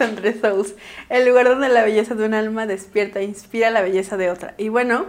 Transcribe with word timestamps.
Entre 0.00 0.38
Souls, 0.38 0.74
el 1.08 1.26
lugar 1.26 1.48
donde 1.48 1.68
la 1.68 1.82
belleza 1.82 2.14
de 2.14 2.26
un 2.26 2.34
alma 2.34 2.66
despierta 2.66 3.20
e 3.20 3.24
inspira 3.24 3.70
la 3.70 3.82
belleza 3.82 4.16
de 4.16 4.30
otra. 4.30 4.54
Y 4.58 4.68
bueno, 4.68 5.06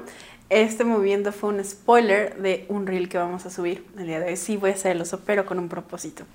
este 0.49 0.83
movimiento 0.83 1.31
fue 1.31 1.49
un 1.49 1.63
spoiler 1.63 2.35
de 2.41 2.65
un 2.67 2.85
reel 2.85 3.07
que 3.07 3.17
vamos 3.17 3.45
a 3.45 3.49
subir 3.49 3.85
el 3.97 4.07
día 4.07 4.19
de 4.19 4.27
hoy. 4.27 4.37
Sí, 4.37 4.57
voy 4.57 4.71
a 4.71 4.73
hacer 4.73 4.95
el 4.95 5.01
oso, 5.01 5.21
pero 5.25 5.45
con 5.45 5.59
un 5.59 5.69
propósito. 5.69 6.25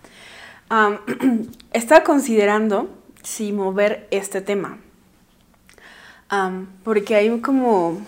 estaba 1.73 2.03
considerando 2.03 2.89
si 3.23 3.53
mover 3.53 4.09
este 4.11 4.41
tema. 4.41 4.79
porque 6.83 7.15
hay 7.15 7.41
como, 7.41 8.01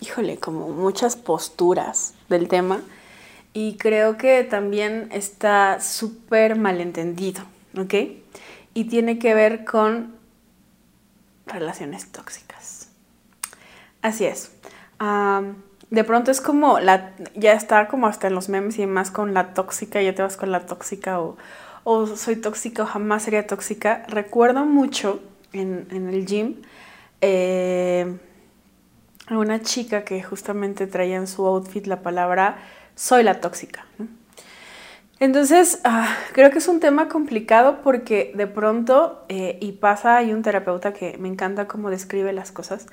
híjole, 0.00 0.36
como 0.38 0.68
muchas 0.68 1.16
posturas 1.16 2.14
del 2.28 2.48
tema. 2.48 2.80
Y 3.52 3.76
creo 3.78 4.18
que 4.18 4.44
también 4.44 5.08
está 5.12 5.80
súper 5.80 6.56
malentendido, 6.56 7.42
¿ok? 7.76 7.94
Y 8.76 8.84
tiene 8.84 9.18
que 9.18 9.32
ver 9.32 9.64
con 9.64 10.16
relaciones 11.46 12.12
tóxicas. 12.12 12.90
Así 14.02 14.26
es. 14.26 14.52
de 15.90 16.04
pronto 16.04 16.30
es 16.30 16.42
como 16.42 16.78
la, 16.78 17.14
ya 17.34 17.54
está 17.54 17.88
como 17.88 18.06
hasta 18.06 18.26
en 18.26 18.34
los 18.34 18.50
memes 18.50 18.76
y 18.76 18.82
demás 18.82 19.10
con 19.10 19.32
la 19.32 19.54
tóxica, 19.54 20.02
ya 20.02 20.14
te 20.14 20.20
vas 20.20 20.36
con 20.36 20.52
la 20.52 20.66
tóxica 20.66 21.20
o, 21.20 21.38
o 21.84 22.06
soy 22.06 22.36
tóxica 22.36 22.82
o 22.82 22.86
jamás 22.86 23.22
sería 23.22 23.46
tóxica. 23.46 24.04
Recuerdo 24.08 24.66
mucho 24.66 25.22
en, 25.54 25.86
el 25.90 26.26
gym 26.26 26.56
eh, 27.22 28.14
a 29.26 29.38
una 29.38 29.62
chica 29.62 30.04
que 30.04 30.22
justamente 30.22 30.86
traía 30.86 31.16
en 31.16 31.26
su 31.26 31.46
outfit 31.46 31.86
la 31.86 32.02
palabra 32.02 32.58
soy 32.94 33.22
la 33.22 33.40
tóxica. 33.40 33.86
Entonces, 35.18 35.80
ah, 35.84 36.14
creo 36.32 36.50
que 36.50 36.58
es 36.58 36.68
un 36.68 36.78
tema 36.80 37.08
complicado 37.08 37.80
porque 37.82 38.32
de 38.34 38.46
pronto, 38.46 39.24
eh, 39.28 39.58
y 39.62 39.72
pasa, 39.72 40.18
hay 40.18 40.32
un 40.32 40.42
terapeuta 40.42 40.92
que 40.92 41.16
me 41.18 41.28
encanta 41.28 41.66
cómo 41.66 41.88
describe 41.88 42.32
las 42.34 42.52
cosas, 42.52 42.86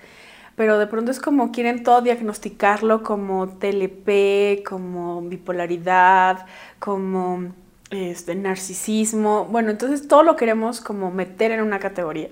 pero 0.55 0.79
de 0.79 0.87
pronto 0.87 1.11
es 1.11 1.19
como 1.19 1.51
quieren 1.51 1.83
todo 1.83 2.01
diagnosticarlo 2.01 3.03
como 3.03 3.49
TLP, 3.49 4.63
como 4.63 5.21
bipolaridad, 5.21 6.45
como 6.79 7.53
este, 7.89 8.35
narcisismo. 8.35 9.45
Bueno, 9.45 9.71
entonces 9.71 10.07
todo 10.07 10.23
lo 10.23 10.35
queremos 10.37 10.79
como 10.79 11.11
meter 11.11 11.51
en 11.51 11.61
una 11.61 11.79
categoría. 11.79 12.29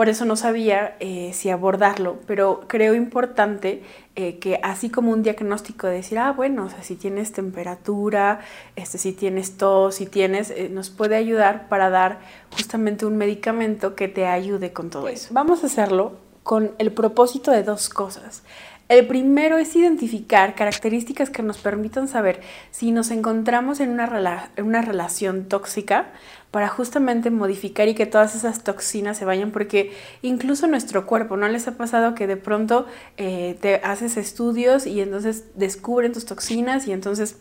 Por 0.00 0.08
eso 0.08 0.24
no 0.24 0.34
sabía 0.34 0.96
eh, 1.00 1.32
si 1.34 1.50
abordarlo, 1.50 2.20
pero 2.26 2.62
creo 2.68 2.94
importante 2.94 3.82
eh, 4.16 4.38
que 4.38 4.58
así 4.62 4.88
como 4.88 5.12
un 5.12 5.22
diagnóstico 5.22 5.88
de 5.88 5.96
decir, 5.96 6.18
ah, 6.18 6.32
bueno, 6.32 6.64
o 6.64 6.70
sea, 6.70 6.82
si 6.82 6.96
tienes 6.96 7.32
temperatura, 7.32 8.40
este, 8.76 8.96
si 8.96 9.12
tienes 9.12 9.58
tos, 9.58 9.96
si 9.96 10.06
tienes, 10.06 10.52
eh, 10.52 10.70
nos 10.70 10.88
puede 10.88 11.16
ayudar 11.16 11.68
para 11.68 11.90
dar 11.90 12.20
justamente 12.50 13.04
un 13.04 13.18
medicamento 13.18 13.94
que 13.94 14.08
te 14.08 14.24
ayude 14.26 14.72
con 14.72 14.88
todo 14.88 15.06
eso. 15.06 15.34
Vamos 15.34 15.64
a 15.64 15.66
hacerlo 15.66 16.12
con 16.44 16.72
el 16.78 16.92
propósito 16.92 17.50
de 17.50 17.62
dos 17.62 17.90
cosas. 17.90 18.42
El 18.90 19.06
primero 19.06 19.56
es 19.56 19.76
identificar 19.76 20.56
características 20.56 21.30
que 21.30 21.44
nos 21.44 21.58
permitan 21.58 22.08
saber 22.08 22.40
si 22.72 22.90
nos 22.90 23.12
encontramos 23.12 23.78
en 23.78 23.90
una, 23.90 24.50
en 24.56 24.64
una 24.64 24.82
relación 24.82 25.44
tóxica 25.44 26.08
para 26.50 26.66
justamente 26.66 27.30
modificar 27.30 27.86
y 27.86 27.94
que 27.94 28.06
todas 28.06 28.34
esas 28.34 28.64
toxinas 28.64 29.16
se 29.16 29.24
vayan, 29.24 29.52
porque 29.52 29.92
incluso 30.22 30.66
nuestro 30.66 31.06
cuerpo, 31.06 31.36
¿no 31.36 31.46
les 31.46 31.68
ha 31.68 31.76
pasado 31.76 32.16
que 32.16 32.26
de 32.26 32.36
pronto 32.36 32.86
eh, 33.16 33.56
te 33.60 33.76
haces 33.76 34.16
estudios 34.16 34.88
y 34.88 35.00
entonces 35.00 35.44
descubren 35.54 36.12
tus 36.12 36.26
toxinas 36.26 36.88
y 36.88 36.92
entonces 36.92 37.36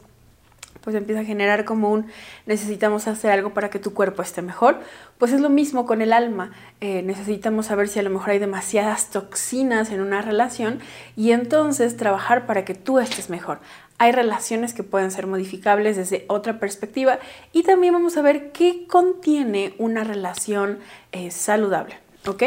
pues 0.82 0.96
empieza 0.96 1.22
a 1.22 1.26
generar 1.26 1.66
como 1.66 1.92
un 1.92 2.08
necesitamos 2.46 3.08
hacer 3.08 3.32
algo 3.32 3.54
para 3.54 3.70
que 3.70 3.80
tu 3.80 3.94
cuerpo 3.94 4.22
esté 4.22 4.42
mejor. 4.42 4.80
Pues 5.18 5.34
es 5.34 5.42
lo 5.42 5.50
mismo 5.50 5.86
con 5.86 6.02
el 6.02 6.14
alma. 6.14 6.52
Eh, 6.82 7.02
necesitamos 7.04 7.68
saber 7.68 7.88
si 7.88 8.00
a 8.00 8.04
lo 8.04 8.10
mejor 8.10 8.32
hay 8.32 8.40
demasiadas 8.40 9.10
toxinas 9.10 9.92
en 9.92 10.02
una 10.02 10.22
relación 10.22 10.80
y 11.16 11.32
entonces 11.32 11.98
trabajar 11.98 12.46
para 12.46 12.66
que 12.66 12.76
tú 12.76 13.00
estés 13.00 13.30
mejor 13.30 13.60
hay 14.00 14.14
relaciones 14.14 14.74
que 14.74 14.82
pueden 14.82 15.12
ser 15.12 15.28
modificables 15.28 15.98
desde 15.98 16.24
otra 16.30 16.58
perspectiva 16.58 17.20
y 17.52 17.64
también 17.64 17.94
vamos 17.94 18.16
a 18.16 18.22
ver 18.22 18.52
qué 18.54 18.88
contiene 18.88 19.76
una 19.78 20.06
relación 20.06 20.80
eh, 21.12 21.32
saludable, 21.32 22.00
¿ok? 22.26 22.44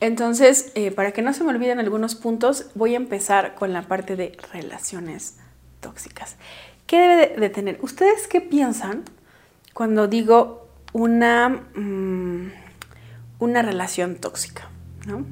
Entonces, 0.00 0.72
eh, 0.74 0.90
para 0.90 1.12
que 1.12 1.22
no 1.22 1.32
se 1.32 1.44
me 1.44 1.50
olviden 1.50 1.78
algunos 1.78 2.16
puntos, 2.16 2.70
voy 2.74 2.94
a 2.94 2.96
empezar 2.96 3.54
con 3.54 3.72
la 3.72 3.82
parte 3.82 4.16
de 4.16 4.36
relaciones 4.52 5.36
tóxicas. 5.80 6.36
¿Qué 6.90 6.98
debe 6.98 7.36
de 7.36 7.50
tener? 7.50 7.78
¿Ustedes 7.82 8.26
qué 8.26 8.40
piensan 8.40 9.04
cuando 9.74 10.08
digo 10.08 10.66
una, 10.92 11.48
mm, 11.48 12.50
una 13.38 13.62
relación 13.62 14.16
tóxica? 14.16 14.68
¿no? 15.06 15.24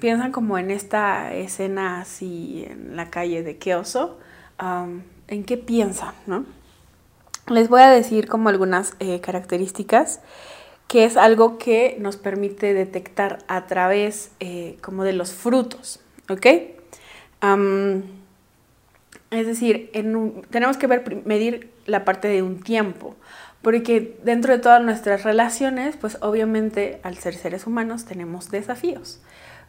piensan 0.00 0.32
como 0.32 0.58
en 0.58 0.72
esta 0.72 1.32
escena 1.32 2.00
así 2.00 2.66
en 2.68 2.96
la 2.96 3.08
calle 3.08 3.44
de 3.44 3.56
qué 3.56 3.72
¿en 5.28 5.44
qué 5.44 5.56
piensan? 5.56 6.12
Les 7.46 7.68
voy 7.68 7.82
a 7.82 7.88
decir 7.88 8.26
como 8.26 8.48
algunas 8.48 8.96
eh, 8.98 9.20
características 9.20 10.18
que 10.88 11.04
es 11.04 11.16
algo 11.16 11.56
que 11.56 11.96
nos 12.00 12.16
permite 12.16 12.74
detectar 12.74 13.44
a 13.46 13.66
través 13.66 14.32
eh, 14.40 14.76
como 14.82 15.04
de 15.04 15.12
los 15.12 15.32
frutos, 15.32 16.00
¿ok? 16.28 16.46
Es 19.34 19.46
decir, 19.46 19.90
tenemos 20.50 20.76
que 20.76 20.86
ver, 20.86 21.22
medir 21.24 21.70
la 21.86 22.04
parte 22.04 22.28
de 22.28 22.42
un 22.42 22.60
tiempo, 22.60 23.16
porque 23.62 24.18
dentro 24.24 24.52
de 24.52 24.58
todas 24.58 24.82
nuestras 24.82 25.24
relaciones, 25.24 25.96
pues 25.96 26.18
obviamente 26.20 27.00
al 27.02 27.16
ser 27.16 27.34
seres 27.34 27.66
humanos 27.66 28.04
tenemos 28.04 28.50
desafíos. 28.50 29.20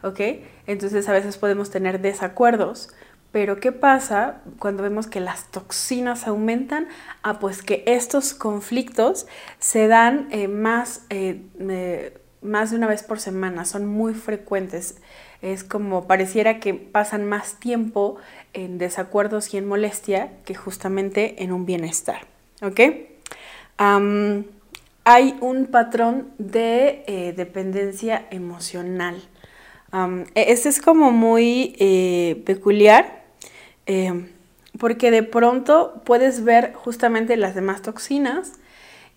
¿ok? 0.02 0.20
Entonces 0.66 1.08
a 1.08 1.12
veces 1.12 1.36
podemos 1.36 1.70
tener 1.70 2.00
desacuerdos, 2.00 2.90
pero 3.32 3.60
¿qué 3.60 3.72
pasa 3.72 4.40
cuando 4.58 4.82
vemos 4.82 5.06
que 5.06 5.20
las 5.20 5.50
toxinas 5.50 6.26
aumentan? 6.26 6.88
Ah, 7.22 7.38
pues 7.38 7.62
que 7.62 7.82
estos 7.86 8.32
conflictos 8.34 9.26
se 9.58 9.88
dan 9.88 10.28
eh, 10.30 10.48
más, 10.48 11.04
eh, 11.10 11.42
más 12.40 12.70
de 12.70 12.76
una 12.76 12.86
vez 12.86 13.02
por 13.02 13.20
semana, 13.20 13.64
son 13.64 13.86
muy 13.86 14.14
frecuentes. 14.14 14.98
Es 15.42 15.64
como 15.64 16.06
pareciera 16.06 16.60
que 16.60 16.72
pasan 16.72 17.26
más 17.26 17.58
tiempo 17.60 18.16
en 18.56 18.78
desacuerdos 18.78 19.54
y 19.54 19.58
en 19.58 19.68
molestia 19.68 20.32
que 20.44 20.54
justamente 20.54 21.42
en 21.42 21.52
un 21.52 21.66
bienestar. 21.66 22.26
¿Ok? 22.62 22.80
hay 25.08 25.36
un 25.40 25.66
patrón 25.66 26.30
de 26.38 27.04
eh, 27.06 27.34
dependencia 27.36 28.26
emocional. 28.30 29.22
Este 30.34 30.68
es 30.68 30.80
como 30.80 31.12
muy 31.12 31.76
eh, 31.78 32.42
peculiar 32.44 33.22
eh, 33.86 34.26
porque 34.78 35.10
de 35.10 35.22
pronto 35.22 36.02
puedes 36.04 36.44
ver 36.44 36.74
justamente 36.74 37.36
las 37.36 37.54
demás 37.54 37.82
toxinas 37.82 38.54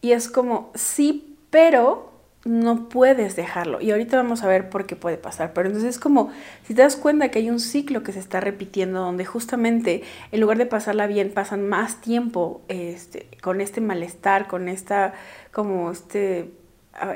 y 0.01 0.11
es 0.11 0.29
como 0.29 0.71
sí, 0.75 1.37
pero 1.49 2.08
no 2.45 2.89
puedes 2.89 3.35
dejarlo. 3.35 3.81
Y 3.81 3.91
ahorita 3.91 4.17
vamos 4.17 4.43
a 4.43 4.47
ver 4.47 4.69
por 4.69 4.85
qué 4.85 4.95
puede 4.95 5.17
pasar. 5.17 5.53
Pero 5.53 5.67
entonces 5.67 5.95
es 5.95 5.99
como 5.99 6.31
si 6.65 6.73
te 6.73 6.81
das 6.81 6.95
cuenta 6.95 7.29
que 7.29 7.39
hay 7.39 7.49
un 7.49 7.59
ciclo 7.59 8.03
que 8.03 8.13
se 8.13 8.19
está 8.19 8.39
repitiendo 8.39 9.01
donde 9.01 9.25
justamente 9.25 10.03
en 10.31 10.39
lugar 10.39 10.57
de 10.57 10.65
pasarla 10.65 11.07
bien 11.07 11.31
pasan 11.31 11.67
más 11.67 12.01
tiempo 12.01 12.61
este, 12.67 13.27
con 13.41 13.61
este 13.61 13.81
malestar, 13.81 14.47
con 14.47 14.69
esta 14.69 15.13
como 15.51 15.91
este 15.91 16.51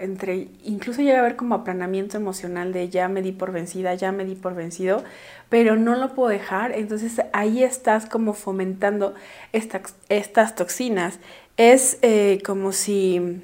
entre, 0.01 0.47
incluso 0.63 1.01
llega 1.01 1.17
a 1.17 1.19
haber 1.19 1.35
como 1.35 1.55
aplanamiento 1.55 2.15
emocional 2.17 2.73
de 2.73 2.89
ya 2.89 3.09
me 3.09 3.21
di 3.21 3.31
por 3.31 3.51
vencida, 3.51 3.93
ya 3.95 4.11
me 4.11 4.23
di 4.23 4.35
por 4.35 4.55
vencido, 4.55 5.03
pero 5.49 5.75
no 5.75 5.95
lo 5.95 6.13
puedo 6.13 6.29
dejar, 6.29 6.71
entonces 6.71 7.21
ahí 7.33 7.63
estás 7.63 8.05
como 8.05 8.33
fomentando 8.33 9.13
estas 9.51 10.55
toxinas. 10.55 11.19
Es 11.57 11.97
eh, 12.01 12.41
como 12.45 12.71
si... 12.71 13.41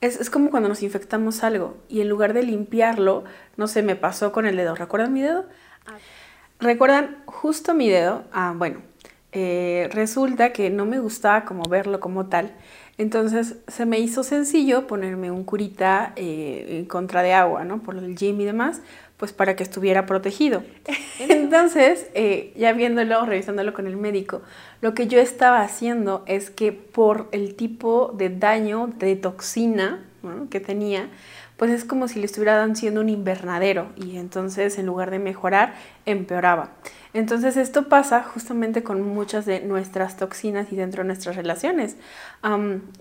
es, 0.00 0.20
es, 0.20 0.30
como 0.30 0.50
cuando 0.50 0.68
nos 0.68 0.82
infectamos 0.82 1.44
algo 1.44 1.76
y 1.88 2.00
en 2.00 2.08
lugar 2.08 2.32
de 2.32 2.42
limpiarlo, 2.42 3.24
no 3.56 3.66
sé, 3.68 3.82
me 3.82 3.96
pasó 3.96 4.32
con 4.32 4.46
el 4.46 4.56
dedo. 4.56 4.74
¿Recuerdan 4.74 5.12
mi 5.12 5.22
dedo? 5.22 5.46
Ah. 5.86 5.96
¿Recuerdan 6.58 7.16
justo 7.26 7.74
mi 7.74 7.88
dedo? 7.88 8.24
Ah, 8.32 8.54
bueno, 8.56 8.80
eh, 9.32 9.88
resulta 9.92 10.52
que 10.52 10.70
no 10.70 10.86
me 10.86 11.00
gustaba 11.00 11.44
como 11.44 11.64
verlo 11.64 12.00
como 12.00 12.26
tal. 12.26 12.52
Entonces 12.98 13.56
se 13.66 13.86
me 13.86 13.98
hizo 13.98 14.22
sencillo 14.22 14.86
ponerme 14.86 15.30
un 15.30 15.44
curita 15.44 16.12
eh, 16.16 16.66
en 16.68 16.84
contra 16.84 17.22
de 17.22 17.32
agua, 17.32 17.64
¿no? 17.64 17.82
Por 17.82 17.96
el 17.96 18.14
gym 18.14 18.40
y 18.40 18.44
demás, 18.44 18.82
pues 19.22 19.32
para 19.32 19.54
que 19.54 19.62
estuviera 19.62 20.04
protegido. 20.04 20.64
Entonces, 21.20 22.08
eh, 22.14 22.52
ya 22.56 22.72
viéndolo, 22.72 23.24
revisándolo 23.24 23.72
con 23.72 23.86
el 23.86 23.96
médico, 23.96 24.42
lo 24.80 24.94
que 24.94 25.06
yo 25.06 25.20
estaba 25.20 25.60
haciendo 25.60 26.24
es 26.26 26.50
que 26.50 26.72
por 26.72 27.28
el 27.30 27.54
tipo 27.54 28.12
de 28.18 28.30
daño, 28.30 28.90
de 28.98 29.14
toxina 29.14 30.04
que 30.50 30.58
tenía, 30.58 31.08
pues 31.56 31.70
es 31.70 31.84
como 31.84 32.08
si 32.08 32.18
le 32.18 32.26
estuvieran 32.26 32.74
siendo 32.74 33.00
un 33.00 33.08
invernadero 33.08 33.92
y 33.94 34.16
entonces 34.16 34.76
en 34.76 34.86
lugar 34.86 35.12
de 35.12 35.20
mejorar, 35.20 35.74
empeoraba. 36.06 36.70
Entonces 37.14 37.58
esto 37.58 37.90
pasa 37.90 38.22
justamente 38.22 38.82
con 38.82 39.02
muchas 39.02 39.44
de 39.44 39.60
nuestras 39.60 40.16
toxinas 40.16 40.72
y 40.72 40.76
dentro 40.76 41.02
de 41.02 41.08
nuestras 41.08 41.36
relaciones. 41.36 41.96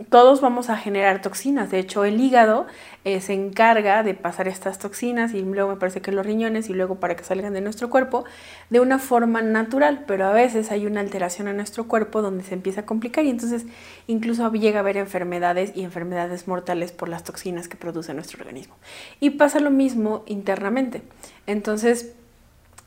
todos 0.09 0.42
vamos 0.42 0.69
a 0.69 0.75
generar 0.75 1.21
toxinas. 1.21 1.71
De 1.71 1.80
hecho, 1.80 2.03
el 2.03 2.19
hígado 2.19 2.68
eh, 3.06 3.21
se 3.21 3.33
encarga 3.33 4.03
de 4.03 4.13
pasar 4.13 4.50
estas 4.50 4.80
toxinas 4.80 5.33
y 5.33 5.42
luego 5.42 5.69
me 5.69 5.77
parece 5.77 6.01
que 6.01 6.12
los 6.12 6.25
riñones 6.25 6.69
y 6.69 6.74
luego 6.74 6.95
para 7.00 7.15
que 7.15 7.24
salgan 7.24 7.53
de 7.53 7.62
nuestro 7.62 7.89
cuerpo 7.89 8.25
de 8.69 8.81
una 8.81 9.00
forma 9.00 9.42
natural. 9.42 10.03
Pero 10.07 10.25
a 10.25 10.33
veces 10.33 10.71
hay 10.71 10.86
una 10.86 11.00
alteración 11.00 11.48
en 11.48 11.56
nuestro 11.56 11.88
cuerpo 11.88 12.21
donde 12.21 12.44
se 12.44 12.53
empieza 12.53 12.81
a 12.81 12.86
complicar 12.86 13.24
y 13.24 13.30
entonces 13.30 13.65
incluso 14.07 14.51
llega 14.51 14.80
a 14.80 14.81
haber 14.81 14.98
enfermedades 14.98 15.71
y 15.74 15.83
enfermedades 15.83 16.50
mortales 16.50 16.92
por 16.92 17.07
las 17.07 17.24
toxinas 17.24 17.69
que 17.69 17.77
produce 17.77 18.13
nuestro 18.13 18.39
organismo. 18.42 18.75
Y 19.21 19.31
pasa 19.31 19.62
lo 19.62 19.71
mismo 19.71 20.24
internamente. 20.27 21.01
Entonces, 21.48 22.13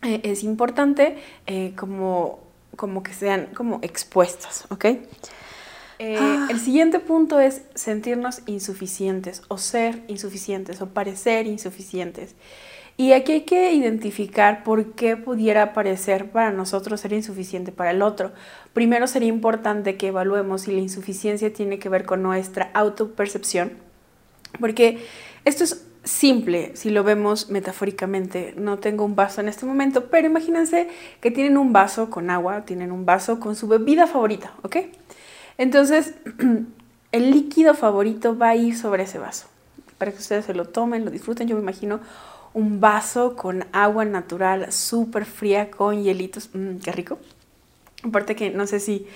eh, 0.04 0.20
es 0.22 0.42
importante 0.42 1.16
eh, 1.46 1.72
como, 1.76 2.40
como 2.76 3.02
que 3.02 3.12
sean 3.12 3.46
como 3.54 3.78
expuestas, 3.82 4.66
¿ok? 4.70 4.84
Eh, 5.98 6.16
ah. 6.18 6.48
El 6.50 6.60
siguiente 6.60 6.98
punto 7.00 7.40
es 7.40 7.62
sentirnos 7.74 8.42
insuficientes 8.46 9.42
o 9.48 9.58
ser 9.58 10.02
insuficientes 10.08 10.80
o 10.82 10.88
parecer 10.88 11.46
insuficientes. 11.46 12.34
Y 12.96 13.12
aquí 13.12 13.32
hay 13.32 13.40
que 13.40 13.72
identificar 13.72 14.62
por 14.62 14.92
qué 14.92 15.16
pudiera 15.16 15.72
parecer 15.72 16.30
para 16.30 16.52
nosotros 16.52 17.00
ser 17.00 17.12
insuficiente 17.12 17.72
para 17.72 17.90
el 17.90 18.02
otro. 18.02 18.32
Primero 18.72 19.08
sería 19.08 19.28
importante 19.28 19.96
que 19.96 20.08
evaluemos 20.08 20.62
si 20.62 20.72
la 20.72 20.80
insuficiencia 20.80 21.52
tiene 21.52 21.80
que 21.80 21.88
ver 21.88 22.04
con 22.04 22.22
nuestra 22.22 22.70
autopercepción, 22.72 23.72
porque 24.60 25.04
esto 25.44 25.64
es 25.64 25.84
simple 26.04 26.76
si 26.76 26.90
lo 26.90 27.02
vemos 27.02 27.50
metafóricamente. 27.50 28.54
No 28.56 28.78
tengo 28.78 29.04
un 29.04 29.16
vaso 29.16 29.40
en 29.40 29.48
este 29.48 29.66
momento, 29.66 30.06
pero 30.06 30.26
imagínense 30.26 30.88
que 31.20 31.30
tienen 31.30 31.56
un 31.56 31.72
vaso 31.72 32.10
con 32.10 32.30
agua, 32.30 32.64
tienen 32.64 32.92
un 32.92 33.04
vaso 33.04 33.40
con 33.40 33.56
su 33.56 33.66
bebida 33.66 34.06
favorita, 34.06 34.52
¿ok? 34.62 34.76
Entonces, 35.58 36.14
el 37.12 37.30
líquido 37.30 37.74
favorito 37.74 38.36
va 38.36 38.50
a 38.50 38.56
ir 38.56 38.76
sobre 38.76 39.04
ese 39.04 39.18
vaso. 39.18 39.48
Para 39.98 40.12
que 40.12 40.18
ustedes 40.18 40.44
se 40.44 40.54
lo 40.54 40.66
tomen, 40.66 41.04
lo 41.04 41.10
disfruten, 41.10 41.48
yo 41.48 41.56
me 41.56 41.62
imagino 41.62 42.00
un 42.52 42.80
vaso 42.80 43.36
con 43.36 43.64
agua 43.72 44.04
natural, 44.04 44.72
súper 44.72 45.24
fría, 45.24 45.70
con 45.70 46.02
hielitos. 46.02 46.50
Mmm, 46.52 46.78
qué 46.78 46.92
rico. 46.92 47.18
Aparte 48.02 48.36
que 48.36 48.50
no 48.50 48.66
sé 48.66 48.80
si 48.80 49.06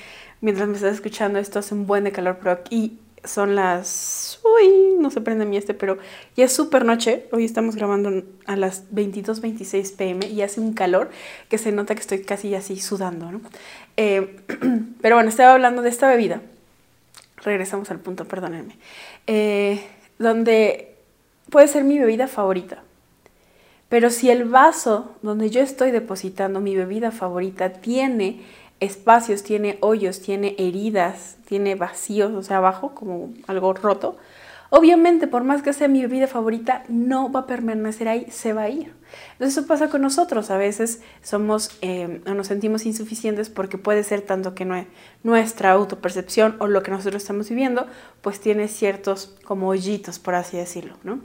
mientras 0.41 0.69
me 0.69 0.75
estás 0.75 0.95
escuchando 0.95 1.39
esto 1.39 1.59
hace 1.59 1.75
un 1.75 1.87
buen 1.87 2.05
de 2.05 2.13
calor, 2.13 2.39
pero 2.39 2.53
aquí 2.53 2.99
son 3.25 3.55
las... 3.55 4.41
Uy, 4.45 4.97
no 4.99 5.11
se 5.11 5.21
prende 5.21 5.45
mi 5.45 5.57
este, 5.57 5.75
pero 5.75 5.99
ya 6.37 6.45
es 6.45 6.53
súper 6.53 6.85
noche. 6.85 7.27
Hoy 7.33 7.45
estamos 7.45 7.77
grabando 7.77 8.23
a 8.47 8.57
las 8.57 8.91
22.26 8.91 9.97
pm 9.97 10.27
y 10.27 10.43
hace 10.43 10.61
un 10.61 10.73
calor 10.73 11.11
que 11.49 11.59
se 11.59 11.73
nota 11.73 11.95
que 11.95 12.01
estoy 12.01 12.23
casi 12.23 12.55
así 12.55 12.81
sudando, 12.81 13.31
¿no? 13.31 13.41
Eh, 13.97 14.37
pero 15.01 15.17
bueno, 15.17 15.29
estaba 15.29 15.53
hablando 15.53 15.83
de 15.83 15.91
esta 15.91 16.09
bebida. 16.09 16.43
Regresamos 17.43 17.91
al 17.91 18.01
punto, 18.01 18.25
perdónenme. 18.27 18.77
Eh, 19.27 19.85
donde 20.19 20.97
puede 21.51 21.69
ser 21.69 21.85
mi 21.85 21.99
bebida 21.99 22.29
favorita. 22.29 22.83
Pero 23.89 24.11
si 24.11 24.31
el 24.31 24.45
vaso 24.45 25.17
donde 25.23 25.51
yo 25.51 25.63
estoy 25.63 25.91
depositando 25.91 26.61
mi 26.61 26.77
bebida 26.77 27.11
favorita 27.11 27.73
tiene 27.73 28.43
espacios, 28.81 29.43
tiene 29.43 29.79
hoyos, 29.81 30.21
tiene 30.21 30.55
heridas, 30.59 31.37
tiene 31.47 31.75
vacíos, 31.75 32.33
o 32.33 32.43
sea, 32.43 32.59
abajo 32.59 32.95
como 32.95 33.33
algo 33.47 33.73
roto, 33.75 34.17
obviamente 34.71 35.27
por 35.27 35.45
más 35.45 35.63
que 35.63 35.73
sea 35.73 35.89
mi 35.89 36.03
bebida 36.03 36.27
favorita, 36.27 36.85
no 36.89 37.33
va 37.33 37.41
a 37.41 37.47
permanecer 37.47 38.09
ahí, 38.09 38.27
se 38.31 38.53
va 38.53 38.63
a 38.63 38.69
ir. 38.69 38.95
Entonces 39.33 39.57
eso 39.57 39.67
pasa 39.67 39.89
con 39.89 40.03
nosotros, 40.03 40.51
a 40.51 40.59
veces 40.59 41.01
somos 41.23 41.71
eh, 41.81 42.21
o 42.27 42.35
nos 42.35 42.49
sentimos 42.49 42.85
insuficientes 42.85 43.49
porque 43.49 43.79
puede 43.79 44.05
ser 44.05 44.21
tanto 44.21 44.55
que 44.55 44.67
nuestra 45.23 45.71
autopercepción 45.71 46.57
o 46.59 46.67
lo 46.67 46.83
que 46.83 46.91
nosotros 46.91 47.23
estamos 47.23 47.49
viviendo, 47.49 47.87
pues 48.21 48.41
tiene 48.41 48.69
ciertos 48.69 49.35
como 49.45 49.69
hoyitos, 49.69 50.19
por 50.19 50.35
así 50.35 50.59
decirlo, 50.59 50.97
¿no? 51.05 51.21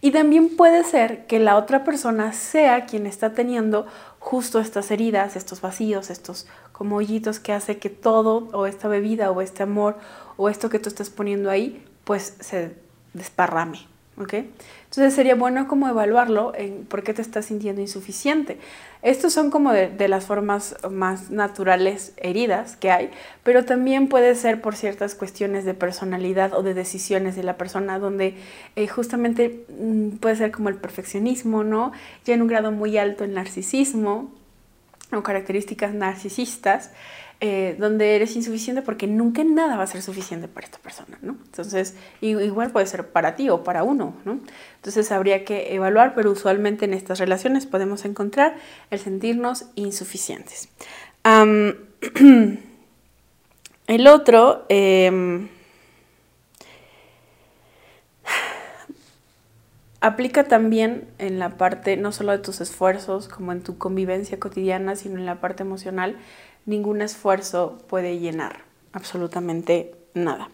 Y 0.00 0.12
también 0.12 0.56
puede 0.56 0.84
ser 0.84 1.26
que 1.26 1.40
la 1.40 1.56
otra 1.56 1.82
persona 1.82 2.32
sea 2.32 2.86
quien 2.86 3.06
está 3.06 3.32
teniendo 3.32 3.86
justo 4.20 4.60
estas 4.60 4.90
heridas, 4.90 5.34
estos 5.34 5.60
vacíos, 5.60 6.10
estos 6.10 6.46
como 6.74 6.96
hoyitos 6.96 7.38
que 7.38 7.52
hace 7.52 7.78
que 7.78 7.88
todo, 7.88 8.48
o 8.52 8.66
esta 8.66 8.88
bebida, 8.88 9.30
o 9.30 9.40
este 9.40 9.62
amor, 9.62 9.96
o 10.36 10.48
esto 10.48 10.68
que 10.68 10.80
tú 10.80 10.88
estás 10.88 11.08
poniendo 11.08 11.48
ahí, 11.48 11.82
pues 12.04 12.36
se 12.40 12.74
desparrame. 13.12 13.86
¿ok? 14.18 14.34
Entonces 14.34 15.14
sería 15.14 15.36
bueno 15.36 15.66
como 15.66 15.88
evaluarlo 15.88 16.52
en 16.56 16.84
por 16.84 17.02
qué 17.02 17.14
te 17.14 17.22
estás 17.22 17.46
sintiendo 17.46 17.80
insuficiente. 17.80 18.58
Estos 19.02 19.32
son 19.32 19.50
como 19.50 19.72
de, 19.72 20.08
las 20.08 20.26
formas 20.26 20.76
más 20.90 21.30
naturales 21.30 22.12
heridas 22.16 22.76
que 22.76 22.90
hay, 22.90 23.10
pero 23.44 23.64
también 23.64 24.08
puede 24.08 24.34
ser 24.34 24.60
por 24.60 24.76
ciertas 24.76 25.14
cuestiones 25.14 25.64
de 25.64 25.74
personalidad 25.74 26.54
o 26.54 26.62
de 26.62 26.74
decisiones 26.74 27.36
de 27.36 27.42
la 27.42 27.56
persona, 27.56 27.98
donde 27.98 28.34
eh, 28.76 28.88
justamente 28.88 29.64
mm, 29.68 30.16
puede 30.16 30.36
ser 30.36 30.50
como 30.50 30.68
el 30.68 30.76
perfeccionismo, 30.76 31.64
¿no? 31.64 31.92
Ya 32.24 32.34
en 32.34 32.42
un 32.42 32.48
grado 32.48 32.72
muy 32.72 32.98
alto 32.98 33.24
el 33.24 33.34
narcisismo 33.34 34.32
o 35.16 35.22
características 35.22 35.94
narcisistas. 35.94 36.90
Eh, 37.40 37.74
donde 37.78 38.14
eres 38.14 38.36
insuficiente 38.36 38.80
porque 38.80 39.08
nunca 39.08 39.42
nada 39.44 39.76
va 39.76 39.82
a 39.82 39.86
ser 39.86 40.00
suficiente 40.00 40.46
para 40.48 40.66
esta 40.66 40.78
persona, 40.78 41.18
¿no? 41.20 41.36
Entonces, 41.44 41.96
igual 42.20 42.70
puede 42.70 42.86
ser 42.86 43.08
para 43.08 43.34
ti 43.34 43.50
o 43.50 43.64
para 43.64 43.82
uno, 43.82 44.16
¿no? 44.24 44.38
Entonces 44.76 45.10
habría 45.12 45.44
que 45.44 45.74
evaluar, 45.74 46.14
pero 46.14 46.30
usualmente 46.30 46.84
en 46.86 46.94
estas 46.94 47.18
relaciones 47.18 47.66
podemos 47.66 48.04
encontrar 48.06 48.56
el 48.90 49.00
sentirnos 49.00 49.66
insuficientes. 49.74 50.68
el 53.88 54.06
otro... 54.06 54.64
Em, 54.68 55.48
aplica 60.04 60.44
también 60.44 61.08
en 61.18 61.38
la 61.38 61.56
parte 61.56 61.96
no 61.96 62.12
solo 62.12 62.32
de 62.32 62.38
tus 62.38 62.60
esfuerzos, 62.60 63.26
como 63.26 63.52
en 63.52 63.62
tu 63.62 63.78
convivencia 63.78 64.38
cotidiana, 64.38 64.96
sino 64.96 65.18
en 65.18 65.24
la 65.24 65.40
parte 65.40 65.62
emocional, 65.62 66.18
ningún 66.66 67.00
esfuerzo 67.00 67.78
puede 67.88 68.18
llenar 68.18 68.64
absolutamente 68.92 69.94
nada. 70.12 70.50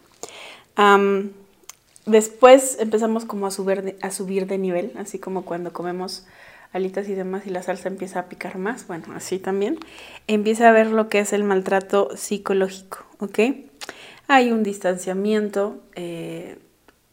después 2.06 2.76
empezamos 2.78 3.24
como 3.24 3.48
a 3.48 3.50
subir, 3.50 3.82
de, 3.82 3.96
a 4.02 4.12
subir 4.12 4.46
de 4.46 4.56
nivel, 4.56 4.92
así 4.96 5.18
como 5.18 5.44
cuando 5.44 5.72
comemos 5.72 6.26
alitas 6.72 7.08
y 7.08 7.14
demás 7.14 7.44
y 7.44 7.50
la 7.50 7.64
salsa 7.64 7.88
empieza 7.88 8.20
a 8.20 8.28
picar 8.28 8.56
más, 8.56 8.86
bueno, 8.86 9.06
así 9.16 9.40
también, 9.40 9.80
empieza 10.28 10.68
a 10.68 10.72
ver 10.72 10.86
lo 10.86 11.08
que 11.08 11.18
es 11.18 11.32
el 11.32 11.42
maltrato 11.42 12.16
psicológico, 12.16 13.04
¿ok? 13.18 13.40
Hay 14.28 14.52
un 14.52 14.62
distanciamiento 14.62 15.82
eh, 15.96 16.56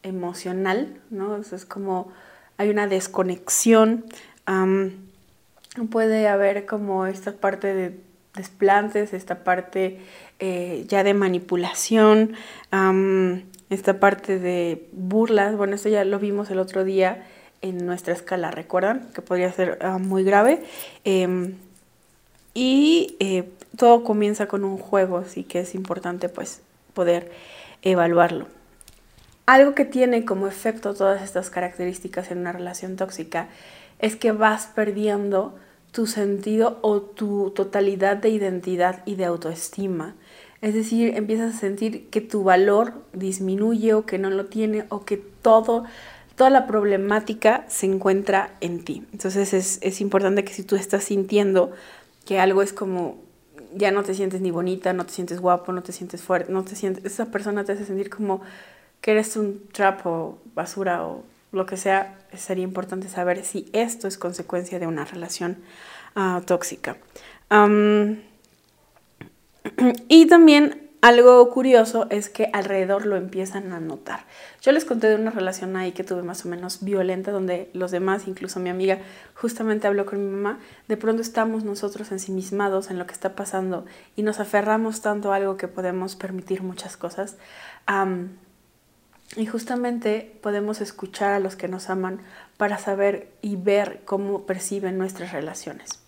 emocional, 0.04 1.00
¿no? 1.10 1.36
es 1.36 1.64
como 1.64 2.12
hay 2.58 2.68
una 2.70 2.86
desconexión, 2.86 4.04
puede 5.90 6.28
haber 6.28 6.66
como 6.66 7.06
esta 7.06 7.32
parte 7.32 7.72
de 7.74 7.98
desplantes, 8.34 9.14
esta 9.14 9.44
parte 9.44 9.98
eh, 10.40 10.84
ya 10.88 11.04
de 11.04 11.14
manipulación, 11.14 12.34
esta 13.70 14.00
parte 14.00 14.38
de 14.38 14.86
burlas, 14.92 15.56
bueno, 15.56 15.76
esto 15.76 15.88
ya 15.88 16.04
lo 16.04 16.18
vimos 16.18 16.50
el 16.50 16.58
otro 16.58 16.84
día 16.84 17.24
en 17.62 17.86
nuestra 17.86 18.14
escala, 18.14 18.50
¿recuerdan? 18.50 19.08
Que 19.14 19.22
podría 19.22 19.52
ser 19.52 19.78
ah, 19.80 19.98
muy 19.98 20.24
grave. 20.24 20.62
Em, 21.04 21.54
y 22.54 23.16
eh, 23.20 23.50
todo 23.76 24.04
comienza 24.04 24.46
con 24.46 24.64
un 24.64 24.78
juego, 24.78 25.18
así 25.18 25.44
que 25.44 25.60
es 25.60 25.74
importante 25.74 26.28
pues 26.28 26.60
poder 26.94 27.30
evaluarlo. 27.82 28.46
Algo 29.48 29.74
que 29.74 29.86
tiene 29.86 30.26
como 30.26 30.46
efecto 30.46 30.92
todas 30.92 31.22
estas 31.22 31.48
características 31.48 32.30
en 32.30 32.36
una 32.36 32.52
relación 32.52 32.96
tóxica 32.96 33.48
es 33.98 34.14
que 34.14 34.30
vas 34.30 34.66
perdiendo 34.66 35.56
tu 35.90 36.06
sentido 36.06 36.78
o 36.82 37.00
tu 37.00 37.50
totalidad 37.52 38.18
de 38.18 38.28
identidad 38.28 39.02
y 39.06 39.14
de 39.14 39.24
autoestima. 39.24 40.14
Es 40.60 40.74
decir, 40.74 41.16
empiezas 41.16 41.54
a 41.54 41.58
sentir 41.58 42.10
que 42.10 42.20
tu 42.20 42.44
valor 42.44 42.92
disminuye 43.14 43.94
o 43.94 44.04
que 44.04 44.18
no 44.18 44.28
lo 44.28 44.44
tiene 44.44 44.84
o 44.90 45.06
que 45.06 45.16
todo, 45.16 45.84
toda 46.36 46.50
la 46.50 46.66
problemática 46.66 47.64
se 47.68 47.86
encuentra 47.86 48.54
en 48.60 48.84
ti. 48.84 49.06
Entonces 49.12 49.54
es, 49.54 49.78
es 49.80 50.02
importante 50.02 50.44
que 50.44 50.52
si 50.52 50.62
tú 50.62 50.76
estás 50.76 51.04
sintiendo 51.04 51.72
que 52.26 52.38
algo 52.38 52.60
es 52.60 52.74
como 52.74 53.16
ya 53.74 53.92
no 53.92 54.02
te 54.02 54.12
sientes 54.12 54.42
ni 54.42 54.50
bonita, 54.50 54.92
no 54.92 55.06
te 55.06 55.14
sientes 55.14 55.40
guapo, 55.40 55.72
no 55.72 55.82
te 55.82 55.92
sientes 55.92 56.20
fuerte, 56.20 56.52
no 56.52 56.64
te 56.64 56.76
sientes, 56.76 57.06
esa 57.06 57.30
persona 57.30 57.64
te 57.64 57.72
hace 57.72 57.86
sentir 57.86 58.10
como 58.10 58.42
que 59.00 59.12
eres 59.12 59.36
un 59.36 59.66
trapo, 59.72 60.38
basura 60.54 61.06
o 61.06 61.24
lo 61.52 61.66
que 61.66 61.76
sea, 61.76 62.18
sería 62.36 62.64
importante 62.64 63.08
saber 63.08 63.44
si 63.44 63.68
esto 63.72 64.08
es 64.08 64.18
consecuencia 64.18 64.78
de 64.78 64.86
una 64.86 65.04
relación 65.04 65.58
ah, 66.14 66.42
tóxica. 66.46 66.96
y 70.08 70.26
también 70.26 70.88
algo 71.00 71.48
curioso 71.50 72.08
es 72.10 72.28
que 72.28 72.50
alrededor 72.52 73.06
lo 73.06 73.16
empiezan 73.16 73.72
a 73.72 73.78
notar. 73.78 74.24
Yo 74.60 74.72
les 74.72 74.84
conté 74.84 75.08
de 75.08 75.14
una 75.14 75.30
relación 75.30 75.76
ahí 75.76 75.92
que 75.92 76.02
tuve 76.02 76.22
más 76.22 76.44
o 76.44 76.48
menos 76.48 76.82
violenta, 76.82 77.30
donde 77.30 77.70
los 77.72 77.92
demás, 77.92 78.26
incluso 78.26 78.58
mi 78.58 78.68
amiga, 78.68 78.98
justamente 79.34 79.86
habló 79.86 80.06
con 80.06 80.18
mi 80.18 80.30
mamá. 80.30 80.58
De 80.88 80.96
pronto 80.96 81.22
estamos 81.22 81.62
nosotros 81.62 82.10
ensimismados 82.10 82.90
en 82.90 82.98
lo 82.98 83.06
que 83.06 83.12
está 83.12 83.36
pasando 83.36 83.86
y 84.16 84.22
nos 84.22 84.40
aferramos 84.40 85.00
tanto 85.00 85.32
a 85.32 85.36
algo 85.36 85.56
que 85.56 85.68
podemos 85.68 86.16
permitir 86.16 86.62
muchas 86.62 86.96
cosas. 86.96 87.36
Y 89.36 89.46
justamente 89.46 90.38
podemos 90.42 90.80
escuchar 90.80 91.32
a 91.32 91.40
los 91.40 91.56
que 91.56 91.68
nos 91.68 91.90
aman 91.90 92.20
para 92.56 92.78
saber 92.78 93.28
y 93.42 93.56
ver 93.56 94.00
cómo 94.04 94.46
perciben 94.46 94.98
nuestras 94.98 95.32
relaciones. 95.32 96.00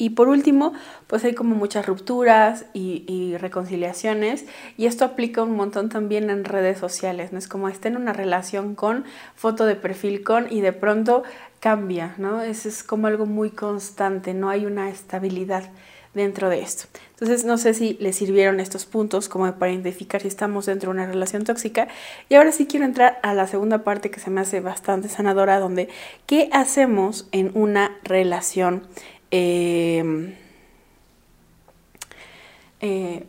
Y 0.00 0.10
por 0.10 0.28
último, 0.28 0.74
pues 1.08 1.24
hay 1.24 1.34
como 1.34 1.56
muchas 1.56 1.84
rupturas 1.84 2.66
y, 2.72 3.36
reconciliaciones 3.36 4.46
y 4.76 4.86
esto 4.86 5.04
aplica 5.04 5.42
un 5.42 5.56
montón 5.56 5.88
también 5.88 6.30
en 6.30 6.44
redes 6.44 6.78
sociales, 6.78 7.32
¿no? 7.32 7.38
Es 7.38 7.48
como 7.48 7.68
está 7.68 7.88
en 7.88 7.96
una 7.96 8.12
relación 8.12 8.76
con, 8.76 9.04
foto 9.34 9.66
de 9.66 9.74
perfil 9.74 10.22
con 10.22 10.52
y 10.52 10.60
de 10.60 10.72
pronto 10.72 11.24
cambia, 11.58 12.14
¿no? 12.16 12.42
Es, 12.42 12.64
es 12.64 12.84
como 12.84 13.08
algo 13.08 13.26
muy 13.26 13.50
constante, 13.50 14.34
no 14.34 14.50
hay 14.50 14.66
una 14.66 14.88
estabilidad 14.88 15.64
dentro 16.14 16.48
de 16.48 16.60
esto. 16.60 16.84
Entonces, 17.10 17.44
no 17.44 17.58
sé 17.58 17.74
si 17.74 17.96
les 18.00 18.16
sirvieron 18.16 18.60
estos 18.60 18.86
puntos 18.86 19.28
como 19.28 19.52
para 19.54 19.72
identificar 19.72 20.22
si 20.22 20.28
estamos 20.28 20.66
dentro 20.66 20.90
de 20.90 20.98
una 20.98 21.06
relación 21.06 21.44
tóxica. 21.44 21.88
Y 22.28 22.34
ahora 22.34 22.52
sí 22.52 22.66
quiero 22.66 22.86
entrar 22.86 23.18
a 23.22 23.34
la 23.34 23.46
segunda 23.46 23.84
parte 23.84 24.10
que 24.10 24.20
se 24.20 24.30
me 24.30 24.40
hace 24.40 24.60
bastante 24.60 25.08
sanadora, 25.08 25.60
donde 25.60 25.88
¿qué 26.26 26.48
hacemos 26.52 27.28
en 27.32 27.50
una 27.54 27.96
relación 28.04 28.82
Em, 29.30 30.34
eh, 32.80 33.26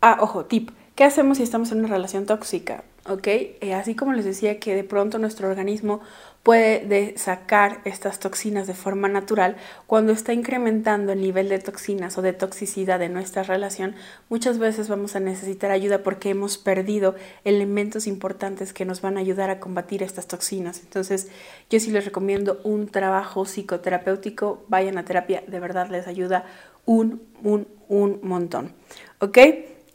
ah, 0.00 0.18
ojo, 0.20 0.46
tip. 0.46 0.70
¿Qué 0.94 1.04
hacemos 1.04 1.36
si 1.38 1.44
estamos 1.44 1.70
en 1.70 1.78
una 1.78 1.88
relación 1.88 2.26
tóxica? 2.26 2.82
¿Ok? 3.08 3.26
Eh, 3.26 3.74
así 3.74 3.94
como 3.94 4.12
les 4.12 4.24
decía 4.24 4.58
que 4.58 4.74
de 4.74 4.84
pronto 4.84 5.18
nuestro 5.18 5.48
organismo 5.48 6.00
puede 6.42 7.18
sacar 7.18 7.80
estas 7.84 8.20
toxinas 8.20 8.66
de 8.66 8.74
forma 8.74 9.08
natural, 9.08 9.56
cuando 9.86 10.12
está 10.12 10.32
incrementando 10.32 11.12
el 11.12 11.20
nivel 11.20 11.48
de 11.48 11.58
toxinas 11.58 12.16
o 12.16 12.22
de 12.22 12.32
toxicidad 12.32 12.98
de 12.98 13.08
nuestra 13.08 13.42
relación, 13.42 13.94
muchas 14.28 14.58
veces 14.58 14.88
vamos 14.88 15.14
a 15.14 15.20
necesitar 15.20 15.70
ayuda 15.70 16.02
porque 16.02 16.30
hemos 16.30 16.56
perdido 16.56 17.14
elementos 17.44 18.06
importantes 18.06 18.72
que 18.72 18.84
nos 18.84 19.02
van 19.02 19.16
a 19.16 19.20
ayudar 19.20 19.50
a 19.50 19.60
combatir 19.60 20.02
estas 20.02 20.26
toxinas. 20.26 20.80
Entonces, 20.80 21.28
yo 21.68 21.80
sí 21.80 21.90
les 21.90 22.04
recomiendo 22.04 22.60
un 22.64 22.88
trabajo 22.88 23.44
psicoterapéutico, 23.44 24.64
vayan 24.68 24.96
a 24.96 25.04
terapia, 25.04 25.42
de 25.46 25.60
verdad 25.60 25.90
les 25.90 26.06
ayuda 26.06 26.46
un, 26.86 27.22
un, 27.42 27.68
un 27.88 28.20
montón. 28.22 28.72
¿Ok? 29.18 29.38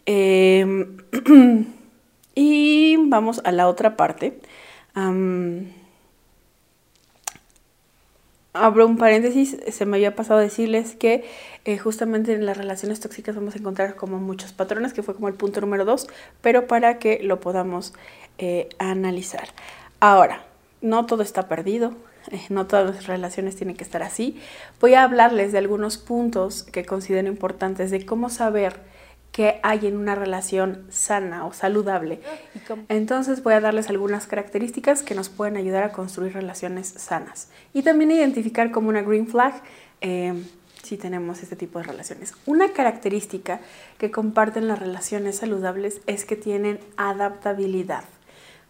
Em, 0.05 0.97
y 2.35 2.97
vamos 3.07 3.41
a 3.43 3.51
la 3.51 3.67
otra 3.67 3.95
parte 3.95 4.39
abro 8.53 8.85
un 8.85 8.97
paréntesis, 8.97 9.57
se 9.67 9.85
me 9.85 9.97
había 9.97 10.15
pasado 10.15 10.39
decirles 10.39 10.95
que 10.95 11.25
eh, 11.65 11.77
justamente 11.77 12.33
en 12.33 12.45
las 12.45 12.55
relaciones 12.55 12.99
tóxicas 12.99 13.35
vamos 13.35 13.55
a 13.55 13.57
encontrar 13.57 13.95
como 13.95 14.19
muchos 14.19 14.53
patrones, 14.53 14.93
que 14.93 15.03
fue 15.03 15.15
como 15.15 15.27
el 15.27 15.33
punto 15.33 15.59
número 15.59 15.85
dos, 15.85 16.07
pero 16.41 16.67
para 16.67 16.99
que 16.99 17.19
lo 17.23 17.39
podamos 17.39 17.93
eh, 18.37 18.69
analizar. 18.77 19.49
Ahora, 19.99 20.45
no 20.81 21.05
todo 21.05 21.23
está 21.23 21.47
perdido, 21.47 21.93
eh, 22.31 22.41
no 22.49 22.67
todas 22.67 22.95
las 22.95 23.07
relaciones 23.07 23.55
tienen 23.55 23.75
que 23.75 23.83
estar 23.83 24.03
así. 24.03 24.39
Voy 24.79 24.93
a 24.93 25.03
hablarles 25.03 25.51
de 25.51 25.57
algunos 25.57 25.97
puntos 25.97 26.63
que 26.63 26.85
considero 26.85 27.27
importantes 27.27 27.89
de 27.89 28.05
cómo 28.05 28.29
saber 28.29 28.75
que 29.33 29.59
hay 29.63 29.87
en 29.87 29.97
una 29.97 30.13
relación 30.13 30.85
sana 30.89 31.45
o 31.45 31.53
saludable. 31.53 32.21
Entonces 32.87 33.41
voy 33.41 33.55
a 33.55 33.59
darles 33.59 33.89
algunas 33.89 34.27
características 34.27 35.01
que 35.01 35.15
nos 35.15 35.29
pueden 35.29 35.57
ayudar 35.57 35.83
a 35.83 35.91
construir 35.91 36.33
relaciones 36.33 36.87
sanas 36.87 37.49
y 37.73 37.81
también 37.81 38.11
identificar 38.11 38.71
como 38.71 38.89
una 38.89 39.01
green 39.01 39.27
flag 39.27 39.55
eh, 40.01 40.35
si 40.83 40.97
tenemos 40.97 41.41
este 41.41 41.55
tipo 41.55 41.79
de 41.79 41.85
relaciones. 41.85 42.35
Una 42.45 42.73
característica 42.73 43.59
que 43.97 44.11
comparten 44.11 44.67
las 44.67 44.77
relaciones 44.77 45.37
saludables 45.37 46.01
es 46.05 46.25
que 46.25 46.35
tienen 46.35 46.79
adaptabilidad. 46.95 48.03